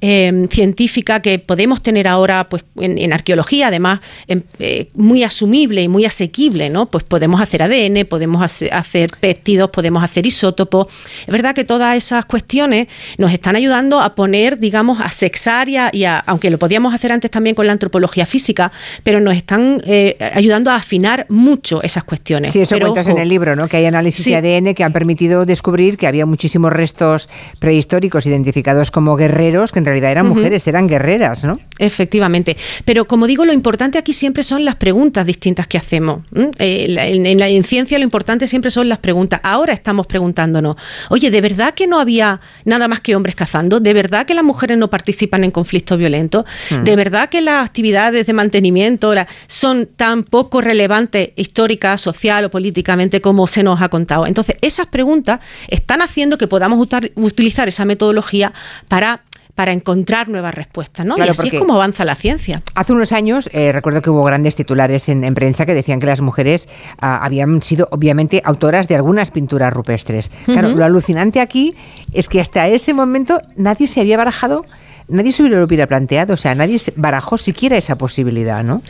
Em, 0.00 0.48
científica 0.48 1.20
que 1.20 1.38
podemos 1.38 1.82
tener 1.82 2.08
ahora 2.08 2.48
pues, 2.48 2.64
en, 2.76 3.12
arqueología, 3.12 3.68
además 3.68 4.00
em, 4.26 4.42
eh, 4.58 4.88
muy 4.94 5.24
asumible 5.24 5.82
y 5.82 5.88
muy 5.88 6.04
asequible, 6.04 6.70
¿no? 6.70 6.86
Pues 6.86 7.04
podemos 7.04 7.40
hacer 7.40 7.62
ADN, 7.62 8.04
podemos 8.06 8.42
hacer, 8.70 9.10
péptidos, 9.20 9.70
podemos 9.70 10.02
hacer 10.02 10.26
isótopos. 10.26 10.86
Es 11.20 11.32
verdad 11.32 11.54
que 11.54 11.64
todas 11.64 11.96
esas 11.96 12.24
cuestiones 12.24 12.88
nos 13.18 13.32
están 13.32 13.56
ayudando 13.56 14.00
a 14.00 14.14
poner, 14.14 14.58
digamos, 14.58 15.00
a 15.00 15.10
sexar 15.10 15.68
y 15.68 15.76
a, 15.76 16.18
aunque 16.26 16.50
lo 16.50 16.58
podíamos 16.58 16.94
hacer 16.94 17.12
antes 17.12 17.30
también 17.30 17.54
con 17.54 17.66
la 17.66 17.72
antropología 17.72 18.26
física, 18.26 18.72
pero 19.02 19.20
nos 19.20 19.36
están 19.36 19.80
eh, 19.86 20.16
ayudando 20.34 20.70
a 20.70 20.76
afinar 20.76 21.26
mucho 21.28 21.82
esas 21.82 22.04
cuestiones. 22.04 22.52
Sí, 22.52 22.60
eso 22.60 22.74
pero, 22.74 22.86
cuentas 22.86 23.08
en 23.08 23.18
el 23.18 23.28
libro, 23.28 23.56
¿no? 23.56 23.68
Que 23.68 23.78
hay 23.78 23.86
análisis 23.86 24.24
de 24.24 24.36
ADN 24.36 24.74
que 24.74 24.84
han 24.84 24.92
permitido 24.92 25.46
descubrir 25.46 25.96
que 25.96 26.06
había 26.06 26.26
muchísimos 26.26 26.72
restos 26.72 27.28
prehistóricos 27.58 28.26
identificados 28.26 28.90
como 28.90 29.09
como 29.10 29.16
guerreros, 29.16 29.72
que 29.72 29.80
en 29.80 29.86
realidad 29.86 30.12
eran 30.12 30.28
mujeres, 30.28 30.68
eran 30.68 30.86
guerreras, 30.86 31.42
¿no? 31.42 31.58
Efectivamente. 31.78 32.56
Pero 32.84 33.06
como 33.06 33.26
digo, 33.26 33.44
lo 33.44 33.52
importante 33.52 33.98
aquí 33.98 34.12
siempre 34.12 34.44
son 34.44 34.64
las 34.64 34.76
preguntas 34.76 35.26
distintas 35.26 35.66
que 35.66 35.78
hacemos. 35.78 36.20
Eh, 36.58 36.94
en, 36.96 37.38
la, 37.38 37.48
en 37.48 37.64
ciencia 37.64 37.98
lo 37.98 38.04
importante 38.04 38.46
siempre 38.46 38.70
son 38.70 38.88
las 38.88 38.98
preguntas. 38.98 39.40
Ahora 39.42 39.72
estamos 39.72 40.06
preguntándonos, 40.06 40.76
oye, 41.08 41.32
¿de 41.32 41.40
verdad 41.40 41.74
que 41.74 41.88
no 41.88 41.98
había 41.98 42.40
nada 42.64 42.86
más 42.86 43.00
que 43.00 43.16
hombres 43.16 43.34
cazando? 43.34 43.80
¿De 43.80 43.92
verdad 43.92 44.26
que 44.26 44.34
las 44.34 44.44
mujeres 44.44 44.78
no 44.78 44.90
participan 44.90 45.42
en 45.42 45.50
conflictos 45.50 45.98
violentos? 45.98 46.44
Hmm. 46.70 46.84
¿De 46.84 46.94
verdad 46.94 47.30
que 47.30 47.40
las 47.40 47.64
actividades 47.64 48.26
de 48.26 48.32
mantenimiento 48.32 49.12
son 49.48 49.86
tan 49.96 50.22
poco 50.22 50.60
relevantes 50.60 51.30
histórica, 51.34 51.98
social 51.98 52.44
o 52.44 52.50
políticamente 52.50 53.20
como 53.20 53.48
se 53.48 53.64
nos 53.64 53.82
ha 53.82 53.88
contado? 53.88 54.26
Entonces, 54.28 54.56
esas 54.60 54.86
preguntas 54.86 55.40
están 55.66 56.00
haciendo 56.00 56.38
que 56.38 56.46
podamos 56.46 56.86
utilizar 57.16 57.66
esa 57.66 57.84
metodología 57.84 58.52
para 58.90 59.22
para 59.54 59.72
encontrar 59.72 60.30
nuevas 60.30 60.54
respuestas, 60.54 61.04
¿no? 61.04 61.18
y 61.18 61.20
así 61.20 61.48
es 61.48 61.58
como 61.58 61.74
avanza 61.74 62.06
la 62.06 62.14
ciencia. 62.14 62.62
Hace 62.74 62.94
unos 62.94 63.12
años 63.12 63.50
eh, 63.52 63.72
recuerdo 63.72 64.00
que 64.00 64.08
hubo 64.08 64.24
grandes 64.24 64.56
titulares 64.56 65.10
en, 65.10 65.34
prensa 65.34 65.66
que 65.66 65.74
decían 65.74 66.00
que 66.00 66.06
las 66.06 66.22
mujeres 66.22 66.66
ah, 66.98 67.20
habían 67.22 67.60
sido 67.60 67.86
obviamente 67.90 68.40
autoras 68.42 68.88
de 68.88 68.94
algunas 68.94 69.30
pinturas 69.30 69.70
rupestres. 69.70 70.30
Claro, 70.46 70.70
lo 70.70 70.82
alucinante 70.82 71.40
aquí 71.40 71.74
es 72.12 72.30
que 72.30 72.40
hasta 72.40 72.68
ese 72.68 72.94
momento 72.94 73.42
nadie 73.54 73.86
se 73.86 74.00
había 74.00 74.16
barajado 74.16 74.64
nadie 75.10 75.32
se 75.32 75.42
lo 75.42 75.64
hubiera 75.64 75.86
planteado, 75.86 76.34
o 76.34 76.36
sea, 76.36 76.54
nadie 76.54 76.80
barajó 76.96 77.38
siquiera 77.38 77.76
esa 77.76 77.96
posibilidad, 77.96 78.64
¿no? 78.64 78.82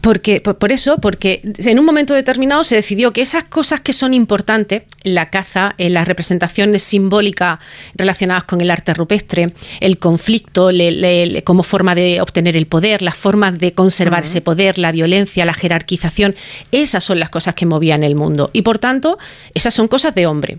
Porque, 0.00 0.40
por, 0.40 0.72
eso, 0.72 0.98
porque 0.98 1.42
en 1.58 1.78
un 1.78 1.84
momento 1.84 2.14
determinado 2.14 2.64
se 2.64 2.76
decidió 2.76 3.12
que 3.12 3.22
esas 3.22 3.44
cosas 3.44 3.80
que 3.80 3.92
son 3.92 4.14
importantes, 4.14 4.84
la 5.02 5.30
caza, 5.30 5.74
en 5.78 5.94
las 5.94 6.08
representaciones 6.08 6.82
simbólicas 6.82 7.58
relacionadas 7.94 8.44
con 8.44 8.60
el 8.60 8.70
arte 8.70 8.94
rupestre, 8.94 9.52
el 9.80 9.98
conflicto 9.98 10.70
como 11.44 11.62
forma 11.62 11.94
de 11.94 12.20
obtener 12.20 12.56
el 12.56 12.66
poder, 12.66 13.02
las 13.02 13.16
formas 13.16 13.58
de 13.58 13.72
conservar 13.72 14.24
ese 14.24 14.40
poder, 14.40 14.78
la 14.78 14.92
violencia, 14.92 15.44
la 15.44 15.54
jerarquización, 15.54 16.34
esas 16.72 17.04
son 17.04 17.20
las 17.20 17.30
cosas 17.30 17.54
que 17.54 17.66
movían 17.66 18.04
el 18.04 18.14
mundo. 18.14 18.50
Y 18.52 18.62
por 18.62 18.78
tanto, 18.78 19.18
esas 19.54 19.74
son 19.74 19.88
cosas 19.88 20.14
de 20.14 20.26
hombre. 20.26 20.58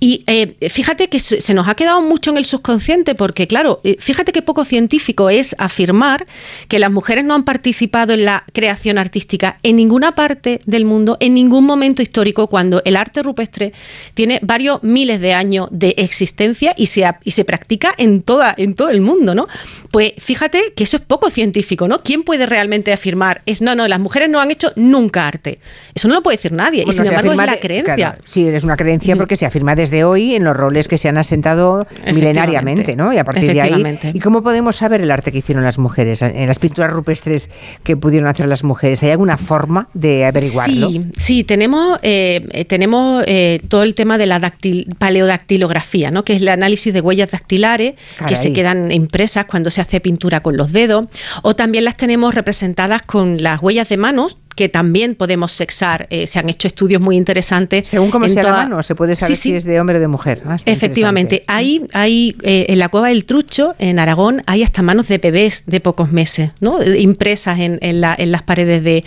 Y 0.00 0.24
eh, 0.26 0.68
fíjate 0.68 1.08
que 1.08 1.20
se 1.20 1.54
nos 1.54 1.68
ha 1.68 1.74
quedado 1.74 2.00
mucho 2.02 2.30
en 2.30 2.38
el 2.38 2.44
subconsciente, 2.44 3.14
porque 3.14 3.46
claro, 3.46 3.80
eh, 3.84 3.96
fíjate 3.98 4.32
que 4.32 4.42
poco 4.46 4.64
científico 4.64 5.28
es 5.28 5.54
afirmar 5.58 6.26
que 6.68 6.78
las 6.78 6.90
mujeres 6.90 7.24
no 7.24 7.34
han 7.34 7.44
participado 7.44 8.14
en 8.14 8.24
la 8.24 8.44
creación 8.52 8.96
artística 8.96 9.58
en 9.62 9.76
ninguna 9.76 10.14
parte 10.14 10.60
del 10.64 10.86
mundo, 10.86 11.18
en 11.20 11.34
ningún 11.34 11.64
momento 11.64 12.00
histórico, 12.00 12.46
cuando 12.46 12.80
el 12.86 12.96
arte 12.96 13.22
rupestre 13.22 13.72
tiene 14.14 14.38
varios 14.42 14.82
miles 14.82 15.20
de 15.20 15.34
años 15.34 15.68
de 15.70 15.94
existencia 15.98 16.72
y 16.76 16.86
se, 16.86 17.04
y 17.24 17.32
se 17.32 17.44
practica 17.44 17.94
en, 17.98 18.22
toda, 18.22 18.54
en 18.56 18.74
todo 18.74 18.88
el 18.88 19.02
mundo, 19.02 19.34
¿no? 19.34 19.46
Pues 19.90 20.12
fíjate 20.18 20.72
que 20.74 20.84
eso 20.84 20.96
es 20.96 21.02
poco 21.02 21.30
científico, 21.30 21.88
¿no? 21.88 22.02
¿Quién 22.02 22.22
puede 22.22 22.46
realmente 22.46 22.92
afirmar? 22.92 23.42
Es 23.46 23.60
no, 23.60 23.74
no, 23.74 23.88
las 23.88 24.00
mujeres 24.00 24.28
no 24.30 24.40
han 24.40 24.50
hecho 24.50 24.72
nunca 24.76 25.26
arte. 25.26 25.58
Eso 25.94 26.08
no 26.08 26.14
lo 26.14 26.22
puede 26.22 26.36
decir 26.36 26.52
nadie. 26.52 26.84
y 26.86 26.92
sin 26.92 27.06
embargo 27.06 27.32
es 27.32 27.36
la 27.36 27.56
creencia. 27.56 28.18
sí, 28.24 28.46
es 28.46 28.64
una 28.64 28.76
creencia 28.76 29.16
porque 29.16 29.36
se 29.36 29.46
afirma 29.46 29.74
desde 29.74 30.04
hoy 30.04 30.34
en 30.34 30.44
los 30.44 30.56
roles 30.56 30.88
que 30.88 30.98
se 30.98 31.08
han 31.08 31.18
asentado 31.18 31.86
milenariamente, 32.12 32.96
¿no? 32.96 33.12
Y 33.12 33.18
a 33.18 33.24
partir 33.24 33.52
de 33.52 33.60
ahí. 33.60 33.98
¿Y 34.14 34.20
cómo 34.20 34.35
podemos 34.42 34.76
saber 34.76 35.00
el 35.00 35.10
arte 35.10 35.32
que 35.32 35.38
hicieron 35.38 35.64
las 35.64 35.78
mujeres? 35.78 36.22
En 36.22 36.46
las 36.46 36.58
pinturas 36.58 36.92
rupestres 36.92 37.50
que 37.82 37.96
pudieron 37.96 38.28
hacer 38.28 38.46
las 38.46 38.64
mujeres, 38.64 39.02
¿hay 39.02 39.10
alguna 39.10 39.38
forma 39.38 39.88
de 39.94 40.24
averiguarlo? 40.24 40.88
Sí, 40.88 41.06
sí, 41.16 41.44
tenemos, 41.44 41.98
eh, 42.02 42.64
tenemos 42.68 43.24
eh, 43.26 43.60
todo 43.68 43.82
el 43.82 43.94
tema 43.94 44.18
de 44.18 44.26
la 44.26 44.54
paleodactilografía, 44.98 46.10
¿no? 46.10 46.24
Que 46.24 46.34
es 46.34 46.42
el 46.42 46.48
análisis 46.48 46.92
de 46.92 47.00
huellas 47.00 47.30
dactilares 47.30 47.94
que 48.26 48.36
se 48.36 48.52
quedan 48.52 48.92
impresas 48.92 49.46
cuando 49.46 49.70
se 49.70 49.80
hace 49.80 50.00
pintura 50.00 50.40
con 50.40 50.56
los 50.56 50.72
dedos, 50.72 51.06
o 51.42 51.54
también 51.54 51.84
las 51.84 51.96
tenemos 51.96 52.34
representadas 52.34 53.02
con 53.02 53.42
las 53.42 53.62
huellas 53.62 53.88
de 53.88 53.96
manos 53.96 54.38
que 54.56 54.68
también 54.68 55.14
podemos 55.14 55.52
sexar. 55.52 56.06
Eh, 56.10 56.26
se 56.26 56.38
han 56.38 56.48
hecho 56.48 56.66
estudios 56.66 57.00
muy 57.00 57.16
interesantes. 57.16 57.88
Según 57.88 58.10
cómo 58.10 58.28
sea 58.28 58.42
la 58.42 58.52
mano, 58.52 58.82
se 58.82 58.94
puede 58.94 59.14
saber 59.14 59.36
si 59.36 59.54
es 59.54 59.64
de 59.64 59.78
hombre 59.78 59.98
o 59.98 60.00
de 60.00 60.08
mujer. 60.08 60.42
Efectivamente. 60.64 61.44
Hay, 61.46 61.86
hay 61.92 62.34
eh, 62.42 62.66
en 62.70 62.78
la 62.78 62.88
cueva 62.88 63.08
del 63.08 63.26
Trucho, 63.26 63.74
en 63.78 63.98
Aragón, 63.98 64.42
hay 64.46 64.62
hasta 64.62 64.82
manos 64.82 65.08
de 65.08 65.18
bebés 65.18 65.64
de 65.66 65.80
pocos 65.80 66.10
meses, 66.10 66.50
¿no? 66.60 66.82
impresas 66.82 67.60
en, 67.60 67.78
en, 67.82 68.00
las 68.00 68.42
paredes 68.42 68.82
de, 68.82 69.04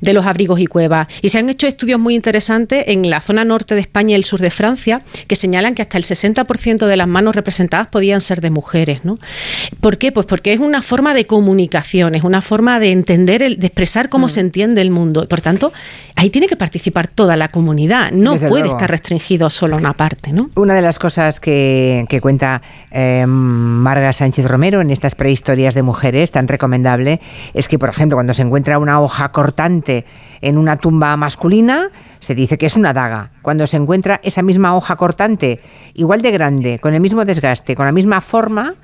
de, 0.00 0.12
los 0.12 0.26
abrigos 0.26 0.60
y 0.60 0.66
cuevas. 0.66 1.08
Y 1.22 1.30
se 1.30 1.38
han 1.38 1.48
hecho 1.48 1.66
estudios 1.66 1.98
muy 1.98 2.14
interesantes 2.14 2.84
en 2.88 3.08
la 3.08 3.22
zona 3.22 3.44
norte 3.44 3.74
de 3.74 3.80
España 3.80 4.10
y 4.10 4.14
el 4.14 4.24
sur 4.24 4.40
de 4.40 4.50
Francia, 4.50 5.02
que 5.26 5.34
señalan 5.34 5.74
que 5.74 5.82
hasta 5.82 5.96
el 5.96 6.04
60% 6.04 6.86
de 6.86 6.96
las 6.96 7.08
manos 7.08 7.34
representadas 7.34 7.88
podían 7.88 8.20
ser 8.20 8.42
de 8.42 8.50
mujeres. 8.50 9.04
¿no? 9.04 9.18
¿Por 9.80 9.96
qué? 9.96 10.12
Pues 10.12 10.26
porque 10.26 10.52
es 10.52 10.60
una 10.60 10.82
forma 10.82 11.14
de 11.14 11.26
comunicación, 11.26 12.14
es 12.14 12.22
una 12.22 12.42
forma 12.42 12.78
de 12.80 12.90
entender, 12.90 13.42
el, 13.42 13.58
de 13.58 13.66
expresar 13.66 14.10
cómo 14.10 14.26
mm. 14.26 14.30
se 14.30 14.40
entiende 14.40 14.82
el 14.82 14.89
mundo. 14.90 15.26
Por 15.28 15.40
tanto, 15.40 15.72
ahí 16.16 16.30
tiene 16.30 16.48
que 16.48 16.56
participar 16.56 17.08
toda 17.08 17.36
la 17.36 17.48
comunidad. 17.48 18.12
No 18.12 18.36
puede 18.36 18.68
estar 18.68 18.90
restringido 18.90 19.50
solo 19.50 19.76
una 19.76 19.92
parte. 19.92 20.32
¿no? 20.32 20.50
Una 20.54 20.74
de 20.74 20.82
las 20.82 20.98
cosas 20.98 21.40
que, 21.40 22.06
cuenta 22.20 22.62
eh, 22.90 23.24
Marga 23.26 24.12
Sánchez 24.12 24.46
Romero 24.46 24.80
en 24.80 24.90
estas 24.90 25.14
prehistorias 25.14 25.74
de 25.74 25.82
mujeres, 25.82 26.30
tan 26.30 26.48
recomendable, 26.48 27.20
es 27.54 27.68
que, 27.68 27.78
por 27.78 27.88
ejemplo, 27.88 28.16
cuando 28.16 28.34
se 28.34 28.42
encuentra 28.42 28.78
una 28.78 29.00
hoja 29.00 29.32
cortante 29.32 30.04
en 30.40 30.58
una 30.58 30.76
tumba 30.76 31.16
masculina, 31.16 31.90
se 32.20 32.34
dice 32.34 32.58
que 32.58 32.66
es 32.66 32.76
una 32.76 32.92
daga. 32.92 33.30
Cuando 33.42 33.66
se 33.66 33.76
encuentra 33.76 34.20
esa 34.22 34.42
misma 34.42 34.74
hoja 34.76 34.96
cortante, 34.96 35.60
igual 35.94 36.22
de 36.22 36.30
grande, 36.30 36.78
con 36.78 36.94
el 36.94 37.00
mismo 37.00 37.24
desgaste, 37.24 37.74
con 37.74 37.86
la 37.86 37.92
misma 37.92 38.20
forma, 38.20 38.74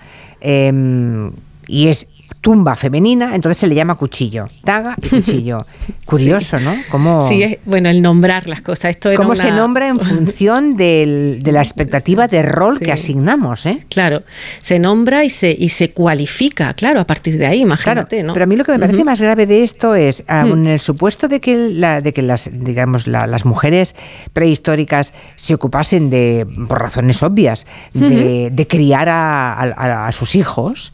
em, 0.40 1.32
y 1.66 1.88
es 1.88 2.06
tumba 2.40 2.76
femenina, 2.76 3.34
entonces 3.34 3.58
se 3.58 3.66
le 3.66 3.74
llama 3.74 3.96
cuchillo, 3.96 4.46
daga 4.62 4.96
y 5.02 5.08
cuchillo. 5.08 5.58
Curioso, 6.04 6.60
¿no? 6.60 6.74
¿Cómo, 6.90 7.26
sí, 7.26 7.42
es, 7.42 7.58
bueno, 7.64 7.88
el 7.88 8.00
nombrar 8.02 8.48
las 8.48 8.62
cosas. 8.62 8.90
Esto 8.90 9.10
¿Cómo 9.16 9.34
se 9.34 9.50
nombra 9.50 9.88
en 9.88 9.98
función 9.98 10.76
de 10.76 11.40
la 11.44 11.60
expectativa 11.60 12.28
de 12.28 12.42
rol 12.42 12.78
que 12.78 12.92
asignamos? 12.92 13.66
¿eh? 13.66 13.84
Claro, 13.88 14.22
se 14.60 14.78
nombra 14.78 15.24
y 15.24 15.30
se, 15.30 15.54
y 15.58 15.70
se 15.70 15.90
cualifica, 15.90 16.74
claro, 16.74 17.00
a 17.00 17.04
partir 17.04 17.38
de 17.38 17.46
ahí, 17.46 17.62
imagínate. 17.62 18.22
¿no? 18.22 18.32
Pero 18.32 18.44
a 18.44 18.46
mí 18.46 18.56
lo 18.56 18.64
que 18.64 18.72
me 18.72 18.78
parece 18.78 19.04
más 19.04 19.20
grave 19.20 19.46
de 19.46 19.64
esto 19.64 19.94
es, 19.94 20.22
ah, 20.28 20.46
en 20.46 20.66
el 20.66 20.80
supuesto 20.80 21.28
de 21.28 21.40
que, 21.40 21.56
la, 21.56 22.00
de 22.00 22.12
que 22.12 22.22
las, 22.22 22.50
digamos, 22.52 23.06
las 23.06 23.44
mujeres 23.44 23.94
prehistóricas 24.32 25.12
se 25.34 25.54
ocupasen 25.54 26.10
de, 26.10 26.46
por 26.68 26.80
razones 26.80 27.22
obvias, 27.22 27.66
de, 27.92 28.66
criar 28.68 29.08
a, 29.08 30.10
sus 30.12 30.34
hijos, 30.34 30.92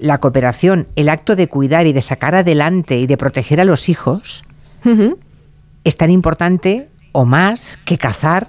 la 0.00 0.18
cooperación, 0.18 0.88
el 0.96 1.08
acto 1.08 1.36
de 1.36 1.48
cuidar 1.48 1.86
y 1.86 1.92
de 1.92 2.02
sacar 2.02 2.34
adelante 2.34 2.98
y 2.98 3.06
de 3.06 3.16
proteger 3.16 3.60
a 3.60 3.64
los 3.64 3.88
hijos, 3.88 4.44
es 5.84 5.96
tan 5.96 6.10
importante 6.10 6.88
o 7.12 7.24
más 7.24 7.78
que 7.84 7.98
cazar 7.98 8.48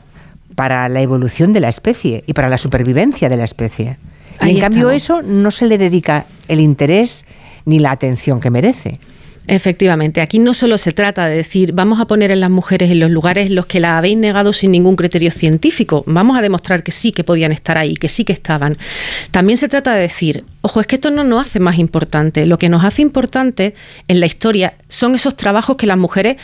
para 0.56 0.88
la 0.90 1.02
evolución 1.02 1.54
de 1.54 1.60
la 1.60 1.70
especie 1.70 2.24
y 2.28 2.34
para 2.34 2.50
la 2.50 2.58
supervivencia 2.58 3.30
de 3.30 3.38
la 3.38 3.44
especie. 3.44 3.98
Y 4.42 4.52
en 4.52 4.60
cambio 4.60 4.90
eso 4.90 5.22
no 5.22 5.52
se 5.52 5.68
le 5.68 5.78
dedica 5.78 6.26
el 6.48 6.60
interés 6.60 7.26
ni 7.66 7.80
la 7.80 7.92
atención 7.92 8.40
que 8.40 8.50
merece. 8.50 9.00
Efectivamente, 9.48 10.22
aquí 10.22 10.38
no 10.38 10.54
solo 10.54 10.78
se 10.78 10.92
trata 10.92 11.26
de 11.26 11.36
decir 11.36 11.74
vamos 11.74 12.00
a 12.00 12.06
poner 12.06 12.32
a 12.32 12.36
las 12.36 12.52
mujeres 12.52 12.92
en 12.92 13.00
los 13.00 13.10
lugares 13.10 13.48
en 13.48 13.56
los 13.56 13.66
que 13.66 13.80
las 13.80 13.94
habéis 13.94 14.18
negado 14.18 14.54
sin 14.54 14.72
ningún 14.72 14.96
criterio 14.96 15.32
científico, 15.32 16.04
vamos 16.06 16.38
a 16.38 16.42
demostrar 16.42 16.84
que 16.84 16.92
sí 16.92 17.12
que 17.12 17.24
podían 17.24 17.52
estar 17.52 17.78
ahí, 17.78 17.96
que 17.96 18.08
sí 18.08 18.24
que 18.24 18.34
estaban. 18.34 18.78
También 19.32 19.58
se 19.58 19.68
trata 19.68 19.96
de 19.96 20.02
decir, 20.02 20.46
ojo, 20.62 20.80
es 20.80 20.88
que 20.88 20.96
esto 20.96 21.10
no 21.10 21.24
nos 21.24 21.48
hace 21.48 21.60
más 21.60 21.80
importante, 21.80 22.46
lo 22.46 22.60
que 22.60 22.70
nos 22.70 22.86
hace 22.86 23.02
importante 23.02 23.74
en 24.08 24.20
la 24.20 24.28
historia 24.28 24.76
son 24.90 25.16
esos 25.16 25.36
trabajos 25.36 25.76
que 25.76 25.88
las 25.88 25.98
mujeres 25.98 26.38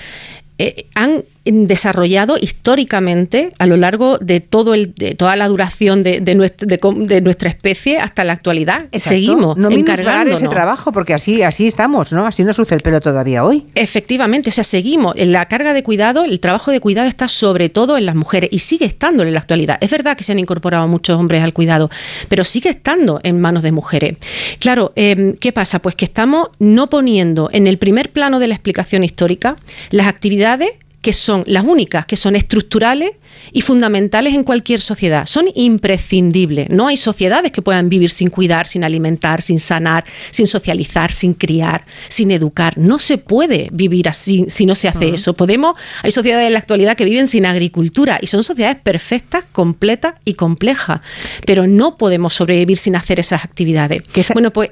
eh, 0.57 0.87
han 0.95 1.23
desarrollado 1.51 2.37
históricamente 2.39 3.49
a 3.59 3.65
lo 3.65 3.77
largo 3.77 4.17
de 4.19 4.39
todo 4.39 4.73
el 4.73 4.93
de 4.95 5.15
toda 5.15 5.35
la 5.35 5.47
duración 5.47 6.03
de, 6.03 6.19
de, 6.19 6.35
nuestra, 6.35 7.49
especie 7.49 7.99
hasta 7.99 8.23
la 8.23 8.33
actualidad. 8.33 8.87
Seguimos 8.93 9.57
no 9.57 9.69
encargándonos 9.69 10.41
ese 10.41 10.49
trabajo 10.49 10.91
porque 10.91 11.13
así 11.13 11.43
así 11.43 11.67
estamos, 11.67 12.11
¿no? 12.11 12.25
Así 12.25 12.43
nos 12.43 12.55
sucede 12.55 12.77
el 12.77 12.81
pelo 12.81 13.01
todavía 13.01 13.43
hoy. 13.43 13.65
Efectivamente, 13.75 14.49
o 14.49 14.53
sea, 14.53 14.63
seguimos 14.63 15.15
en 15.17 15.31
la 15.31 15.45
carga 15.45 15.73
de 15.73 15.83
cuidado, 15.83 16.23
el 16.23 16.39
trabajo 16.39 16.71
de 16.71 16.79
cuidado 16.79 17.07
está 17.07 17.27
sobre 17.27 17.69
todo 17.69 17.97
en 17.97 18.05
las 18.05 18.15
mujeres 18.15 18.49
y 18.51 18.59
sigue 18.59 18.85
estando 18.85 19.23
en 19.23 19.33
la 19.33 19.39
actualidad. 19.39 19.77
Es 19.81 19.91
verdad 19.91 20.17
que 20.17 20.23
se 20.23 20.31
han 20.31 20.39
incorporado 20.39 20.87
muchos 20.87 21.17
hombres 21.17 21.43
al 21.43 21.53
cuidado, 21.53 21.89
pero 22.27 22.43
sigue 22.43 22.69
estando 22.69 23.19
en 23.23 23.39
manos 23.39 23.63
de 23.63 23.71
mujeres. 23.71 24.17
Claro, 24.59 24.91
em, 24.95 25.35
¿qué 25.35 25.51
pasa? 25.51 25.79
Pues 25.79 25.95
que 25.95 26.05
estamos 26.05 26.49
no 26.59 26.89
poniendo 26.89 27.49
en 27.51 27.67
el 27.67 27.77
primer 27.77 28.11
plano 28.11 28.39
de 28.39 28.47
la 28.47 28.55
explicación 28.55 29.03
histórica 29.03 29.55
las 29.91 30.07
actividades 30.07 30.71
que 31.07 31.13
son 31.13 31.43
las 31.45 31.63
únicas, 31.63 32.05
que 32.05 32.17
son 32.17 32.35
estructurales 32.35 33.11
y 33.53 33.61
fundamentales 33.61 34.33
en 34.33 34.43
cualquier 34.43 34.81
sociedad. 34.81 35.25
Son 35.25 35.45
imprescindibles. 35.55 36.69
No 36.69 36.89
hay 36.89 36.97
sociedades 36.97 37.53
que 37.53 37.61
puedan 37.61 37.87
vivir 37.87 38.09
sin 38.09 38.29
cuidar, 38.29 38.67
sin 38.67 38.83
alimentar, 38.83 39.41
sin 39.41 39.57
sanar, 39.57 40.03
sin 40.31 40.47
socializar, 40.47 41.13
sin 41.13 41.33
criar, 41.33 41.85
sin 42.09 42.29
educar. 42.31 42.77
No 42.77 42.99
se 42.99 43.17
puede 43.17 43.69
vivir 43.71 44.09
así 44.09 44.47
si 44.49 44.65
no 44.65 44.75
se 44.75 44.89
hace 44.89 45.07
eso. 45.11 45.33
Podemos, 45.33 45.79
hay 46.03 46.11
sociedades 46.11 46.47
en 46.47 46.51
la 46.51 46.59
actualidad 46.59 46.97
que 46.97 47.05
viven 47.05 47.29
sin 47.29 47.45
agricultura 47.45 48.19
y 48.21 48.27
son 48.27 48.43
sociedades 48.43 48.75
perfectas, 48.83 49.45
completas 49.53 50.15
y 50.25 50.33
complejas, 50.33 50.99
pero 51.45 51.67
no 51.67 51.95
podemos 51.95 52.33
sobrevivir 52.33 52.75
sin 52.75 52.97
hacer 52.97 53.17
esas 53.21 53.45
actividades. 53.45 54.01
Bueno, 54.33 54.51
pues, 54.51 54.71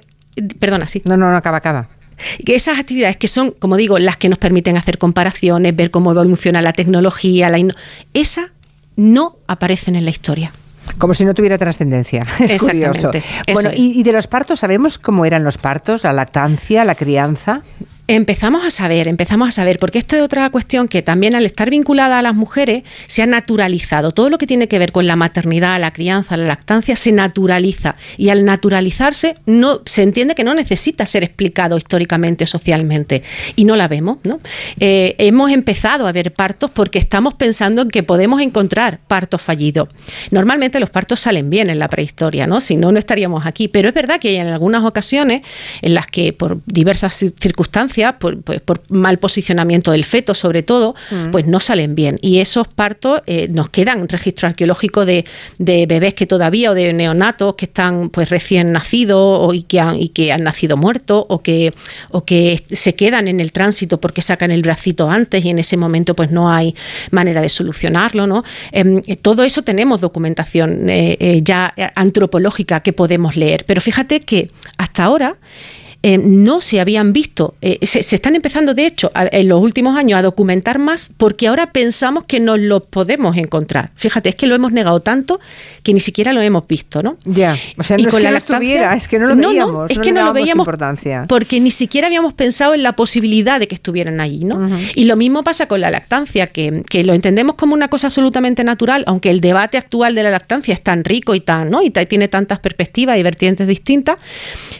perdona, 0.59 0.85
sí. 0.85 1.01
No, 1.05 1.15
no, 1.15 1.31
no, 1.31 1.37
acaba, 1.37 1.59
acaba 1.59 1.94
que 2.45 2.55
esas 2.55 2.79
actividades 2.79 3.17
que 3.17 3.27
son, 3.27 3.51
como 3.51 3.77
digo, 3.77 3.97
las 3.99 4.17
que 4.17 4.29
nos 4.29 4.39
permiten 4.39 4.77
hacer 4.77 4.97
comparaciones, 4.97 5.75
ver 5.75 5.91
cómo 5.91 6.11
evoluciona 6.11 6.61
la 6.61 6.73
tecnología, 6.73 7.49
la 7.49 7.55
esas 8.13 8.51
no 8.95 9.37
aparecen 9.47 9.95
en 9.95 10.05
la 10.05 10.11
historia. 10.11 10.51
Como 10.97 11.13
si 11.13 11.25
no 11.25 11.33
tuviera 11.33 11.57
trascendencia. 11.57 12.25
Es 12.39 12.61
curioso. 12.61 13.11
Bueno, 13.51 13.71
y, 13.75 13.99
y, 13.99 14.03
de 14.03 14.11
los 14.11 14.27
partos, 14.27 14.59
¿sabemos 14.59 14.97
cómo 14.97 15.25
eran 15.25 15.43
los 15.43 15.57
partos? 15.57 16.03
¿La 16.03 16.13
lactancia, 16.13 16.85
la 16.85 16.95
crianza? 16.95 17.63
Empezamos 18.07 18.63
a 18.63 18.69
saber, 18.69 19.07
empezamos 19.07 19.47
a 19.47 19.51
saber, 19.51 19.79
porque 19.79 19.97
esto 19.97 20.15
es 20.15 20.21
otra 20.21 20.47
cuestión 20.51 20.87
que 20.87 21.01
también 21.01 21.33
al 21.33 21.43
estar 21.43 21.71
vinculada 21.71 22.19
a 22.19 22.21
las 22.21 22.35
mujeres 22.35 22.83
se 23.07 23.23
ha 23.23 23.25
naturalizado. 23.25 24.11
Todo 24.11 24.29
lo 24.29 24.37
que 24.37 24.45
tiene 24.45 24.67
que 24.67 24.77
ver 24.77 24.91
con 24.91 25.07
la 25.07 25.15
maternidad, 25.15 25.79
la 25.79 25.91
crianza, 25.91 26.37
la 26.37 26.45
lactancia 26.45 26.95
se 26.95 27.11
naturaliza 27.11 27.95
y 28.17 28.29
al 28.29 28.45
naturalizarse 28.45 29.33
no 29.47 29.81
se 29.87 30.03
entiende 30.03 30.35
que 30.35 30.43
no 30.43 30.53
necesita 30.53 31.07
ser 31.07 31.23
explicado 31.23 31.79
históricamente, 31.79 32.45
socialmente 32.45 33.23
y 33.55 33.65
no 33.65 33.75
la 33.75 33.87
vemos. 33.87 34.19
¿no? 34.23 34.39
Eh, 34.79 35.15
hemos 35.17 35.49
empezado 35.49 36.05
a 36.05 36.11
ver 36.11 36.31
partos 36.31 36.69
porque 36.69 36.99
estamos 36.99 37.33
pensando 37.33 37.81
en 37.81 37.89
que 37.89 38.03
podemos 38.03 38.39
encontrar 38.39 38.99
partos 39.07 39.41
fallidos. 39.41 39.89
Normalmente 40.29 40.79
los 40.79 40.91
partos 40.91 41.21
salen 41.21 41.49
bien 41.49 41.71
en 41.71 41.79
la 41.79 41.87
prehistoria, 41.87 42.45
¿no? 42.45 42.61
Si 42.61 42.75
no, 42.75 42.91
no 42.91 42.99
estaríamos 42.99 43.47
aquí. 43.47 43.67
Pero 43.67 43.89
es 43.89 43.95
verdad 43.95 44.19
que 44.19 44.27
hay 44.27 44.35
en 44.35 44.47
algunas 44.47 44.83
ocasiones 44.83 45.41
en 45.81 45.95
las 45.95 46.05
que 46.05 46.33
por 46.33 46.59
diversas 46.67 47.15
circunstancias 47.15 47.94
por, 48.19 48.41
pues, 48.41 48.61
por 48.61 48.81
mal 48.89 49.17
posicionamiento 49.19 49.91
del 49.91 50.05
feto 50.05 50.33
sobre 50.33 50.63
todo, 50.63 50.95
mm. 51.11 51.31
pues 51.31 51.47
no 51.47 51.59
salen 51.59 51.95
bien. 51.95 52.17
Y 52.21 52.39
esos 52.39 52.67
partos 52.67 53.21
eh, 53.25 53.47
nos 53.49 53.69
quedan 53.69 54.07
registro 54.07 54.47
arqueológico 54.47 55.05
de, 55.05 55.25
de, 55.57 55.85
bebés 55.85 56.13
que 56.13 56.25
todavía 56.25 56.71
o 56.71 56.73
de 56.73 56.93
neonatos 56.93 57.55
que 57.55 57.65
están 57.65 58.09
pues 58.09 58.29
recién 58.29 58.71
nacidos 58.71 59.37
o, 59.39 59.53
y, 59.53 59.63
que 59.63 59.79
han, 59.79 60.01
y 60.01 60.09
que 60.09 60.31
han 60.31 60.43
nacido 60.43 60.77
muertos 60.77 61.25
o 61.27 61.41
que, 61.41 61.73
o 62.11 62.25
que 62.25 62.61
se 62.69 62.95
quedan 62.95 63.27
en 63.27 63.39
el 63.39 63.51
tránsito 63.51 63.99
porque 63.99 64.21
sacan 64.21 64.51
el 64.51 64.61
bracito 64.61 65.09
antes 65.09 65.43
y 65.43 65.49
en 65.49 65.59
ese 65.59 65.77
momento 65.77 66.15
pues 66.15 66.31
no 66.31 66.51
hay 66.51 66.75
manera 67.11 67.41
de 67.41 67.49
solucionarlo. 67.49 68.27
¿no? 68.27 68.43
Em, 68.71 69.01
todo 69.21 69.43
eso 69.43 69.61
tenemos 69.61 70.01
documentación 70.01 70.89
eh, 70.89 71.17
eh, 71.19 71.41
ya 71.43 71.73
antropológica 71.95 72.81
que 72.81 72.93
podemos 72.93 73.35
leer. 73.35 73.65
Pero 73.65 73.81
fíjate 73.81 74.19
que 74.19 74.51
hasta 74.77 75.03
ahora 75.03 75.37
eh, 76.07 76.19
no 76.19 76.61
se 76.61 76.79
habían 76.79 77.13
visto. 77.13 77.55
Eh, 77.63 77.79
se, 77.81 77.99
están 77.99 78.35
empezando, 78.35 78.75
de 78.75 78.85
hecho, 78.85 79.09
en 79.15 79.49
los 79.49 79.59
últimos 79.59 79.97
años 79.97 80.19
a 80.19 80.21
documentar 80.21 80.77
más 80.77 81.09
porque 81.17 81.47
ahora 81.47 81.71
pensamos 81.71 82.25
que 82.25 82.39
nos 82.39 82.59
lo 82.59 82.81
podemos 82.81 83.35
encontrar. 83.37 83.89
Fíjate, 83.95 84.29
es 84.29 84.35
que 84.35 84.45
lo 84.45 84.53
hemos 84.53 84.71
negado 84.71 84.99
tanto 84.99 85.39
que 85.81 85.95
ni 85.95 85.99
siquiera 85.99 86.31
lo 86.31 86.43
hemos 86.43 86.67
visto, 86.67 87.01
¿no? 87.01 87.17
Ya, 87.25 87.57
o 87.79 87.81
sea, 87.81 87.97
no 87.97 88.03
y 88.03 88.05
es 88.05 88.11
con 88.11 88.21
que 88.21 88.29
la 88.29 88.37
estuviera, 88.37 88.93
es 88.93 89.07
que 89.07 89.17
no 89.17 89.29
lo 89.29 89.35
veíamos. 89.35 89.73
No, 89.73 89.85
es 89.87 89.97
que 89.97 90.11
no 90.11 90.23
lo 90.23 90.31
veíamos 90.31 90.67
porque 91.27 91.59
ni 91.59 91.71
siquiera 91.71 92.05
habíamos 92.05 92.35
pensado 92.35 92.75
en 92.75 92.83
la 92.83 92.95
posibilidad 92.95 93.59
de 93.59 93.67
que 93.67 93.73
estuvieran 93.73 94.21
allí, 94.21 94.45
¿no? 94.45 94.59
Y 94.93 95.05
lo 95.05 95.15
mismo 95.15 95.43
pasa 95.43 95.67
con 95.67 95.81
la 95.81 95.89
lactancia, 95.89 96.45
que, 96.45 96.83
que, 96.87 97.03
lo 97.03 97.15
entendemos 97.15 97.55
como 97.55 97.73
una 97.73 97.87
cosa 97.87 98.07
absolutamente 98.07 98.63
natural, 98.63 99.05
aunque 99.07 99.31
el 99.31 99.41
debate 99.41 99.79
actual 99.79 100.13
de 100.13 100.21
la 100.21 100.29
lactancia 100.29 100.75
es 100.75 100.83
tan 100.83 101.03
rico 101.03 101.33
y 101.33 101.39
tan, 101.39 101.71
¿no? 101.71 101.81
Y 101.81 101.89
tiene 101.89 102.27
tantas 102.27 102.59
perspectivas 102.59 103.17
y 103.17 103.23
vertientes 103.23 103.65
distintas, 103.65 104.17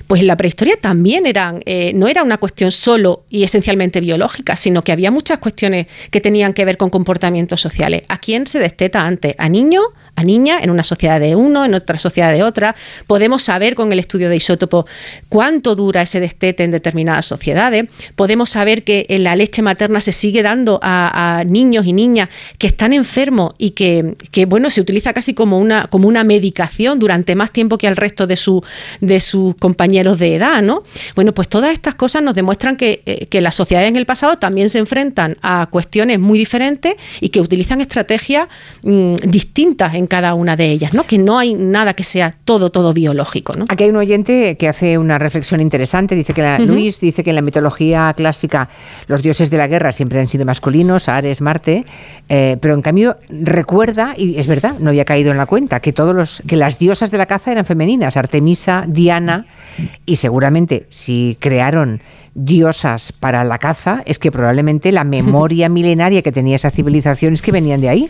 pues 0.05 0.21
en 0.21 0.27
la 0.27 0.37
prehistoria 0.37 0.77
también 0.79 1.14
eran, 1.23 1.61
eh, 1.65 1.91
no 1.93 2.07
era 2.07 2.23
una 2.23 2.37
cuestión 2.37 2.71
solo 2.71 3.25
y 3.29 3.43
esencialmente 3.43 4.01
biológica, 4.01 4.55
sino 4.55 4.81
que 4.81 4.91
había 4.91 5.11
muchas 5.11 5.37
cuestiones 5.37 5.87
que 6.09 6.19
tenían 6.19 6.53
que 6.53 6.65
ver 6.65 6.77
con 6.77 6.89
comportamientos 6.89 7.61
sociales. 7.61 8.01
¿A 8.07 8.17
quién 8.17 8.47
se 8.47 8.57
desteta 8.59 9.03
antes? 9.03 9.35
¿A 9.37 9.49
niños? 9.49 9.85
A 10.15 10.23
niña 10.23 10.59
en 10.61 10.69
una 10.69 10.83
sociedad 10.83 11.19
de 11.19 11.35
uno, 11.35 11.65
en 11.65 11.73
otra 11.73 11.99
sociedad 11.99 12.31
de 12.31 12.43
otra. 12.43 12.75
Podemos 13.07 13.43
saber 13.43 13.75
con 13.75 13.91
el 13.91 13.99
estudio 13.99 14.29
de 14.29 14.37
isótopos 14.37 14.85
cuánto 15.29 15.75
dura 15.75 16.01
ese 16.01 16.19
destete 16.19 16.63
en 16.63 16.71
determinadas 16.71 17.25
sociedades. 17.25 17.85
Podemos 18.15 18.49
saber 18.49 18.83
que 18.83 19.05
en 19.09 19.23
la 19.23 19.35
leche 19.35 19.61
materna 19.61 20.01
se 20.01 20.11
sigue 20.11 20.43
dando 20.43 20.79
a, 20.81 21.43
niños 21.45 21.85
y 21.85 21.93
niñas 21.93 22.29
que 22.57 22.67
están 22.67 22.93
enfermos 22.93 23.53
y 23.57 23.71
que, 23.71 24.45
bueno, 24.47 24.69
se 24.69 24.81
utiliza 24.81 25.13
casi 25.13 25.33
como 25.33 25.59
una, 25.59 25.87
como 25.87 26.07
una 26.07 26.23
medicación 26.23 26.99
durante 26.99 27.35
más 27.35 27.51
tiempo 27.51 27.77
que 27.77 27.87
al 27.87 27.95
resto 27.95 28.27
de, 28.27 28.37
su, 28.37 28.63
de 29.01 29.19
sus 29.19 29.55
compañeros 29.55 30.19
de 30.19 30.35
edad, 30.35 30.61
¿no? 30.61 30.83
Bueno, 31.15 31.33
pues 31.33 31.47
todas 31.47 31.71
estas 31.71 31.95
cosas 31.95 32.23
nos 32.23 32.35
demuestran 32.35 32.77
que, 32.77 33.01
eh, 33.05 33.25
que 33.27 33.41
las 33.41 33.55
sociedades 33.55 33.89
en 33.89 33.95
el 33.95 34.05
pasado 34.05 34.37
también 34.37 34.69
se 34.69 34.79
enfrentan 34.79 35.35
a 35.41 35.67
cuestiones 35.69 36.19
muy 36.19 36.39
diferentes 36.39 36.95
y 37.19 37.29
que 37.29 37.41
utilizan 37.41 37.81
estrategias 37.81 38.47
mm, 38.83 39.15
distintas 39.27 39.95
en 39.95 40.04
cada 40.07 40.33
una 40.33 40.55
de 40.55 40.71
ellas, 40.71 40.93
¿no? 40.93 41.03
Que 41.03 41.17
no 41.17 41.37
hay 41.37 41.53
nada 41.53 41.93
que 41.93 42.03
sea 42.03 42.33
todo, 42.43 42.69
todo 42.69 42.93
biológico, 42.93 43.53
¿no? 43.57 43.65
Aquí 43.69 43.85
hay 43.85 43.89
un 43.89 43.97
oyente 43.97 44.57
que 44.57 44.67
hace 44.67 44.97
una 44.97 45.17
reflexión 45.17 45.61
interesante, 45.61 46.15
dice 46.15 46.33
que 46.33 46.41
la, 46.41 46.59
Luis 46.59 46.99
dice 46.99 47.23
que 47.23 47.31
en 47.31 47.35
la 47.35 47.41
mitología 47.41 48.13
clásica 48.15 48.69
los 49.07 49.21
dioses 49.21 49.49
de 49.49 49.57
la 49.57 49.67
guerra 49.67 49.91
siempre 49.91 50.19
han 50.19 50.27
sido 50.27 50.45
masculinos, 50.45 51.09
Ares, 51.09 51.41
Marte, 51.41 51.85
eh, 52.29 52.57
pero 52.59 52.73
en 52.73 52.81
cambio 52.81 53.15
recuerda, 53.29 54.13
y 54.17 54.37
es 54.37 54.47
verdad, 54.47 54.75
no 54.79 54.89
había 54.89 55.05
caído 55.05 55.31
en 55.31 55.37
la 55.37 55.45
cuenta, 55.45 55.79
que 55.79 55.93
todos 55.93 56.15
los, 56.15 56.43
que 56.47 56.55
las 56.55 56.79
diosas 56.79 57.11
de 57.11 57.17
la 57.17 57.25
caza 57.25 57.51
eran 57.51 57.65
femeninas, 57.65 58.17
Artemisa, 58.17 58.85
Diana, 58.87 59.45
y 60.05 60.17
seguramente 60.17 60.85
si 60.89 61.37
crearon 61.39 62.01
diosas 62.35 63.13
para 63.13 63.43
la 63.43 63.57
caza, 63.57 64.03
es 64.05 64.19
que 64.19 64.31
probablemente 64.31 64.91
la 64.91 65.03
memoria 65.05 65.69
milenaria 65.69 66.21
que 66.21 66.31
tenía 66.31 66.57
esa 66.57 66.69
civilización 66.69 67.33
es 67.33 67.41
que 67.41 67.51
venían 67.51 67.81
de 67.81 67.89
ahí. 67.89 68.09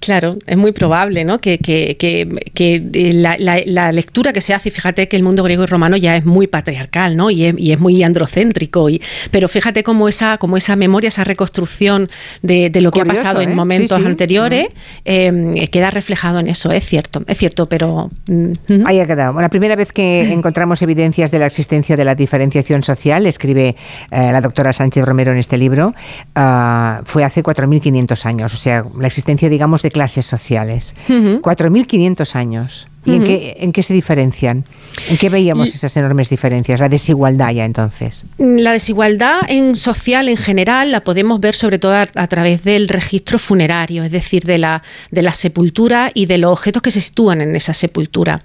Claro, 0.00 0.38
es 0.46 0.56
muy 0.56 0.70
probable 0.70 1.24
¿no? 1.24 1.40
que, 1.40 1.58
que, 1.58 1.96
que, 1.98 2.90
eh, 2.92 3.12
la, 3.12 3.92
lectura 3.92 4.32
que 4.32 4.40
se 4.40 4.54
hace, 4.54 4.68
y 4.68 4.72
fíjate 4.72 5.08
que 5.08 5.16
el 5.16 5.24
mundo 5.24 5.42
griego 5.42 5.64
y 5.64 5.66
romano 5.66 5.96
ya 5.96 6.14
es 6.14 6.24
muy 6.24 6.46
patriarcal 6.46 7.16
¿no? 7.16 7.30
y, 7.30 7.46
es, 7.46 7.80
muy 7.80 8.02
androcéntrico, 8.04 8.88
y, 8.88 9.02
pero 9.32 9.48
fíjate 9.48 9.82
cómo 9.82 10.08
esa, 10.08 10.38
cómo 10.38 10.56
esa 10.56 10.76
memoria, 10.76 11.08
esa 11.08 11.24
reconstrucción 11.24 12.08
de, 12.42 12.70
lo 12.80 12.92
que 12.92 13.00
ha 13.00 13.04
pasado 13.04 13.40
en 13.40 13.50
¿eh? 13.50 13.54
momentos 13.54 14.04
anteriores 14.06 14.68
em, 15.04 15.52
queda 15.66 15.90
reflejado 15.90 16.38
en 16.38 16.48
eso, 16.48 16.70
es 16.70 16.86
cierto, 16.86 17.24
es 17.26 17.38
cierto, 17.38 17.68
pero... 17.68 18.10
Mm, 18.28 18.52
Ahí 18.86 19.00
ha 19.00 19.06
quedado. 19.06 19.40
La 19.40 19.48
primera 19.48 19.74
vez 19.74 19.90
que 19.90 20.32
encontramos 20.32 20.80
evidencias 20.80 21.32
de 21.32 21.40
la 21.40 21.46
existencia 21.46 21.96
de 21.96 22.04
la 22.04 22.14
diferenciación 22.14 22.84
social, 22.84 23.26
escribe 23.26 23.74
eh, 24.12 24.32
la 24.32 24.40
doctora 24.40 24.72
Sánchez 24.72 25.04
Romero 25.04 25.32
en 25.32 25.38
este 25.38 25.58
libro, 25.58 25.94
ah, 26.36 27.00
fue 27.04 27.24
hace 27.24 27.42
4.500 27.42 28.26
años, 28.26 28.54
o 28.54 28.58
sea, 28.58 28.84
la 28.96 29.08
existencia, 29.08 29.48
digamos, 29.48 29.82
de 29.82 29.87
clases 29.90 30.26
sociales. 30.26 30.94
4.500 31.08 32.34
años. 32.34 32.88
¿Y 33.04 33.14
en, 33.14 33.24
qué, 33.24 33.56
en, 33.60 33.72
qué, 33.72 33.82
se 33.82 33.94
diferencian? 33.94 34.64
¿En 35.08 35.16
qué 35.16 35.30
veíamos 35.30 35.68
esas 35.74 35.96
enormes 35.96 36.28
diferencias? 36.28 36.78
La 36.78 36.90
desigualdad 36.90 37.52
ya 37.52 37.64
entonces. 37.64 38.26
La 38.36 38.72
desigualdad 38.72 39.38
en 39.48 39.76
social 39.76 40.28
en 40.28 40.36
general 40.36 40.92
la 40.92 41.00
podemos 41.00 41.40
ver 41.40 41.54
sobre 41.54 41.78
todo 41.78 41.94
a, 41.94 42.26
través 42.26 42.64
del 42.64 42.88
registro 42.88 43.38
funerario, 43.38 44.04
es 44.04 44.12
decir, 44.12 44.44
de 44.44 44.58
la, 44.58 44.82
de 45.10 45.22
la 45.22 45.32
sepultura 45.32 46.10
y 46.12 46.26
de 46.26 46.36
los 46.38 46.52
objetos 46.52 46.82
que 46.82 46.90
se 46.90 47.00
sitúan 47.00 47.40
en 47.40 47.56
esa 47.56 47.72
sepultura. 47.72 48.42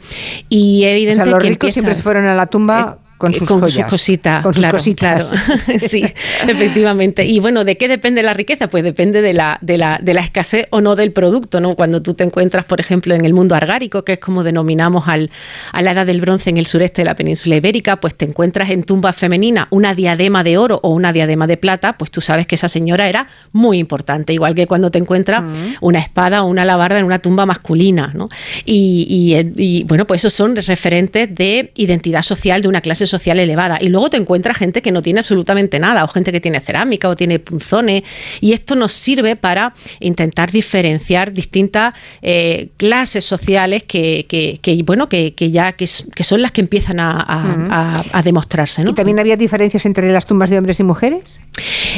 Y 0.47 0.83
evidente 0.83 1.29
los 1.29 1.41
ricos 1.41 1.73
siempre 1.73 1.95
se 1.95 2.01
fueron 2.01 2.25
a 2.25 2.35
la 2.35 2.45
tumba 2.45 2.99
eh, 2.99 3.02
con 3.23 3.33
sus, 3.33 3.47
con 3.47 3.69
sus 3.69 3.85
cositas. 3.85 4.43
Con 4.43 4.53
sus 4.53 4.65
cositas. 4.65 5.29
Claro. 5.29 5.79
sí, 5.79 6.03
efectivamente. 6.47 7.25
Y 7.25 7.39
bueno, 7.39 7.63
¿de 7.63 7.77
qué 7.77 7.87
depende 7.87 8.21
la 8.21 8.33
riqueza? 8.33 8.67
Pues 8.67 8.83
depende 8.83 9.21
de 9.21 9.33
la, 9.33 9.59
de 9.61 9.77
la, 9.77 9.97
de 10.03 10.13
la 10.13 10.19
escasez 10.19 10.67
o 10.71 10.81
no 10.81 10.97
del 10.97 11.13
producto, 11.13 11.61
¿no? 11.61 11.73
Cuando 11.75 12.01
tú 12.01 12.15
te 12.15 12.25
encuentras, 12.25 12.65
por 12.65 12.81
ejemplo, 12.81 13.15
en 13.15 13.23
el 13.23 13.33
mundo 13.33 13.55
argárico, 13.55 14.03
que 14.03 14.13
es 14.13 14.19
como 14.19 14.43
denominamos 14.43 15.07
al, 15.07 15.31
a 15.71 15.81
la 15.81 15.91
edad 15.91 16.05
del 16.05 16.19
bronce 16.19 16.49
en 16.49 16.57
el 16.57 16.65
sureste 16.65 17.03
de 17.03 17.05
la 17.05 17.15
península 17.15 17.55
ibérica, 17.55 17.95
pues 18.01 18.13
te 18.13 18.25
encuentras 18.25 18.69
en 18.71 18.83
tumba 18.83 19.13
femenina 19.13 19.69
una 19.69 19.93
diadema 19.93 20.43
de 20.43 20.57
oro 20.57 20.81
o 20.83 20.89
una 20.89 21.13
diadema 21.13 21.47
de 21.47 21.55
plata, 21.55 21.97
pues 21.97 22.11
tú 22.11 22.19
sabes 22.19 22.45
que 22.45 22.55
esa 22.55 22.67
señora 22.67 23.07
era 23.07 23.27
muy 23.53 23.77
importante, 23.77 24.33
igual 24.33 24.53
que 24.53 24.67
cuando 24.67 24.91
te 24.91 24.99
encuentras 24.99 25.45
una 25.79 25.99
espada 25.99 26.43
o 26.43 26.47
una 26.47 26.63
alabarda 26.63 26.99
en 26.99 27.05
una 27.05 27.19
tumba 27.19 27.45
masculina, 27.45 28.11
¿no? 28.13 28.27
Y, 28.65 29.07
y, 29.55 29.63
y 29.63 29.83
bueno, 29.85 30.05
pues 30.05 30.19
esos 30.21 30.33
son 30.33 30.57
referentes 30.57 31.33
de 31.33 31.71
identidad 31.75 32.21
social 32.21 32.61
de 32.61 32.67
una 32.67 32.81
clase 32.81 33.07
social 33.07 33.12
social 33.13 33.39
elevada. 33.39 33.77
Y 33.79 33.89
luego 33.89 34.09
te 34.09 34.17
encuentras 34.17 34.57
gente 34.57 34.81
que 34.81 34.91
no 34.91 35.01
tiene 35.01 35.19
absolutamente 35.19 35.79
nada, 35.79 36.03
o 36.03 36.07
gente 36.07 36.31
que 36.31 36.39
tiene 36.39 36.59
cerámica 36.59 37.07
o 37.09 37.15
tiene 37.15 37.39
punzones, 37.39 38.03
y 38.41 38.53
esto 38.53 38.75
nos 38.75 38.91
sirve 38.91 39.35
para 39.35 39.73
intentar 39.99 40.51
diferenciar 40.51 41.31
distintas 41.31 41.93
eh, 42.21 42.69
clases 42.77 43.25
sociales 43.25 43.83
que, 43.83 44.25
que, 44.27 44.83
bueno, 44.83 45.09
que, 45.09 45.33
que 45.33 45.51
ya 45.51 45.73
que, 45.73 45.87
son 45.87 46.41
las 46.41 46.51
que 46.51 46.61
empiezan 46.61 46.99
a, 46.99 48.03
a, 48.11 48.21
demostrarse. 48.23 48.83
¿no? 48.83 48.91
¿Y 48.91 48.93
también 48.93 49.19
había 49.19 49.37
diferencias 49.37 49.85
entre 49.85 50.11
las 50.11 50.25
tumbas 50.25 50.49
de 50.49 50.57
hombres 50.57 50.79
y 50.79 50.83
mujeres? 50.83 51.41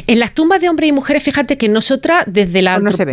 En 0.07 0.19
las 0.19 0.33
tumbas 0.33 0.61
de 0.61 0.69
hombres 0.69 0.89
y 0.89 0.91
mujeres, 0.91 1.23
fíjate 1.23 1.57
que 1.57 1.69
nosotras 1.69 2.23
desde 2.27 2.61
la... 2.61 2.79
No 2.79 2.91
se, 2.91 3.05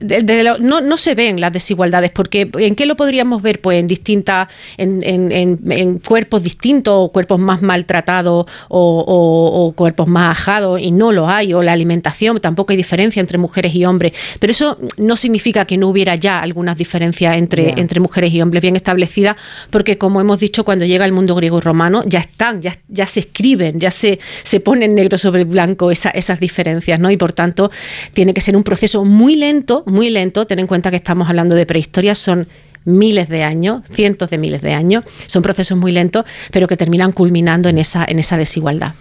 desde, 0.00 0.44
no, 0.60 0.80
no, 0.80 0.96
se 0.96 1.14
ven 1.14 1.40
las 1.40 1.52
desigualdades, 1.52 2.10
porque 2.10 2.50
¿en 2.58 2.74
qué 2.74 2.86
lo 2.86 2.96
podríamos 2.96 3.42
ver? 3.42 3.60
Pues 3.60 3.78
en 3.78 3.86
distintas, 3.86 4.48
en, 4.76 5.00
en, 5.02 5.60
en, 5.70 5.98
cuerpos 5.98 6.42
distintos, 6.42 6.94
o 6.96 7.12
cuerpos 7.12 7.38
más 7.38 7.62
maltratados, 7.62 8.46
o, 8.68 9.72
cuerpos 9.76 10.08
más 10.08 10.38
ajados, 10.38 10.80
y 10.80 10.90
no 10.90 11.12
lo 11.12 11.28
hay, 11.28 11.54
o 11.54 11.62
la 11.62 11.72
alimentación, 11.72 12.40
tampoco 12.40 12.72
hay 12.72 12.76
diferencia 12.76 13.20
entre 13.20 13.38
mujeres 13.38 13.74
y 13.74 13.84
hombres. 13.84 14.12
Pero 14.38 14.50
eso 14.50 14.78
no 14.96 15.16
significa 15.16 15.64
que 15.64 15.76
no 15.76 15.88
hubiera 15.88 16.14
ya 16.16 16.40
algunas 16.40 16.76
diferencias 16.76 17.36
entre, 17.36 17.80
entre 17.80 18.00
mujeres 18.00 18.32
y 18.32 18.42
hombres 18.42 18.62
bien 18.62 18.76
establecidas, 18.76 19.36
porque 19.70 19.98
como 19.98 20.20
hemos 20.20 20.40
dicho, 20.40 20.64
cuando 20.64 20.84
llega 20.84 21.04
el 21.04 21.12
mundo 21.12 21.34
griego 21.34 21.58
y 21.58 21.60
romano, 21.60 22.02
ya 22.06 22.20
están, 22.20 22.62
ya, 22.62 22.76
ya 22.88 23.06
se 23.06 23.20
escriben, 23.20 23.78
ya 23.80 23.90
se, 23.90 24.18
se 24.42 24.60
ponen 24.60 24.94
negro 24.94 25.18
sobre 25.18 25.44
blanco 25.44 25.90
esa, 25.90 26.11
esas 26.14 26.40
diferencias, 26.40 26.98
¿no? 27.00 27.10
Y 27.10 27.16
por 27.16 27.32
tanto, 27.32 27.70
tiene 28.12 28.34
que 28.34 28.40
ser 28.40 28.56
un 28.56 28.62
proceso 28.62 29.04
muy 29.04 29.36
lento, 29.36 29.84
muy 29.86 30.10
lento. 30.10 30.46
Ten 30.46 30.58
en 30.58 30.66
cuenta 30.66 30.90
que 30.90 30.96
estamos 30.96 31.28
hablando 31.28 31.54
de 31.54 31.66
prehistoria, 31.66 32.14
son 32.14 32.48
miles 32.84 33.28
de 33.28 33.44
años, 33.44 33.82
cientos 33.90 34.30
de 34.30 34.38
miles 34.38 34.62
de 34.62 34.74
años. 34.74 35.04
Son 35.26 35.42
procesos 35.42 35.78
muy 35.78 35.92
lentos, 35.92 36.24
pero 36.50 36.66
que 36.66 36.76
terminan 36.76 37.12
culminando 37.12 37.68
en 37.68 37.78
esa, 37.78 38.04
en 38.08 38.18
esa 38.18 38.36
desigualdad 38.36 38.94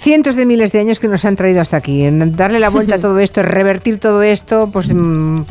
cientos 0.00 0.34
de 0.34 0.46
miles 0.46 0.72
de 0.72 0.80
años 0.80 0.98
que 0.98 1.08
nos 1.08 1.26
han 1.26 1.36
traído 1.36 1.60
hasta 1.60 1.76
aquí. 1.76 2.04
En 2.04 2.34
darle 2.34 2.58
la 2.58 2.70
vuelta 2.70 2.94
a 2.94 3.00
todo 3.00 3.18
esto, 3.18 3.42
revertir 3.42 3.98
todo 3.98 4.22
esto, 4.22 4.70
pues 4.72 4.92
mm, 4.92 5.42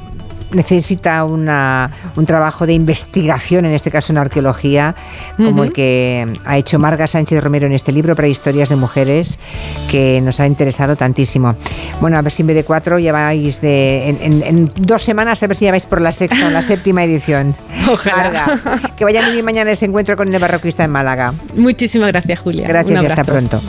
necesita 0.51 1.23
una, 1.23 1.91
un 2.15 2.25
trabajo 2.25 2.65
de 2.65 2.73
investigación, 2.73 3.65
en 3.65 3.73
este 3.73 3.91
caso 3.91 4.11
en 4.13 4.17
arqueología, 4.17 4.95
como 5.37 5.63
el 5.63 5.73
que 5.73 6.25
ha 6.45 6.57
hecho 6.57 6.79
Marga 6.79 7.07
Sánchez 7.07 7.43
Romero 7.43 7.67
en 7.67 7.73
este 7.73 7.91
libro, 7.91 8.15
Prehistorias 8.15 8.69
de 8.69 8.75
Mujeres, 8.75 9.39
que 9.89 10.21
nos 10.21 10.39
ha 10.39 10.47
interesado 10.47 10.95
tantísimo. 10.95 11.55
Bueno, 12.01 12.17
a 12.17 12.21
ver 12.21 12.31
si 12.31 12.43
en 12.43 12.47
vez 12.47 12.55
de 12.55 12.63
cuatro 12.63 12.99
ya 12.99 13.11
vais 13.11 13.61
de, 13.61 14.09
en, 14.09 14.71
dos 14.75 15.03
semanas, 15.03 15.41
a 15.43 15.47
ver 15.47 15.55
si 15.55 15.65
ya 15.65 15.71
vais 15.71 15.85
por 15.85 16.01
la 16.01 16.11
sexta 16.11 16.47
o 16.47 16.49
la 16.49 16.61
séptima 16.61 17.03
edición. 17.03 17.55
Ojalá. 17.91 18.59
que 18.95 19.03
vaya 19.05 19.21
muy 19.21 19.33
bien 19.33 19.45
mañana 19.45 19.71
ese 19.71 19.85
encuentro 19.85 20.15
con 20.15 20.33
el 20.33 20.39
barroquista 20.39 20.83
en 20.83 20.91
Málaga. 20.91 21.33
Muchísimas 21.55 22.11
gracias, 22.11 22.39
Julia. 22.39 22.67
Gracias 22.67 23.03
y 23.03 23.05
hasta 23.05 23.23
pronto. 23.23 23.57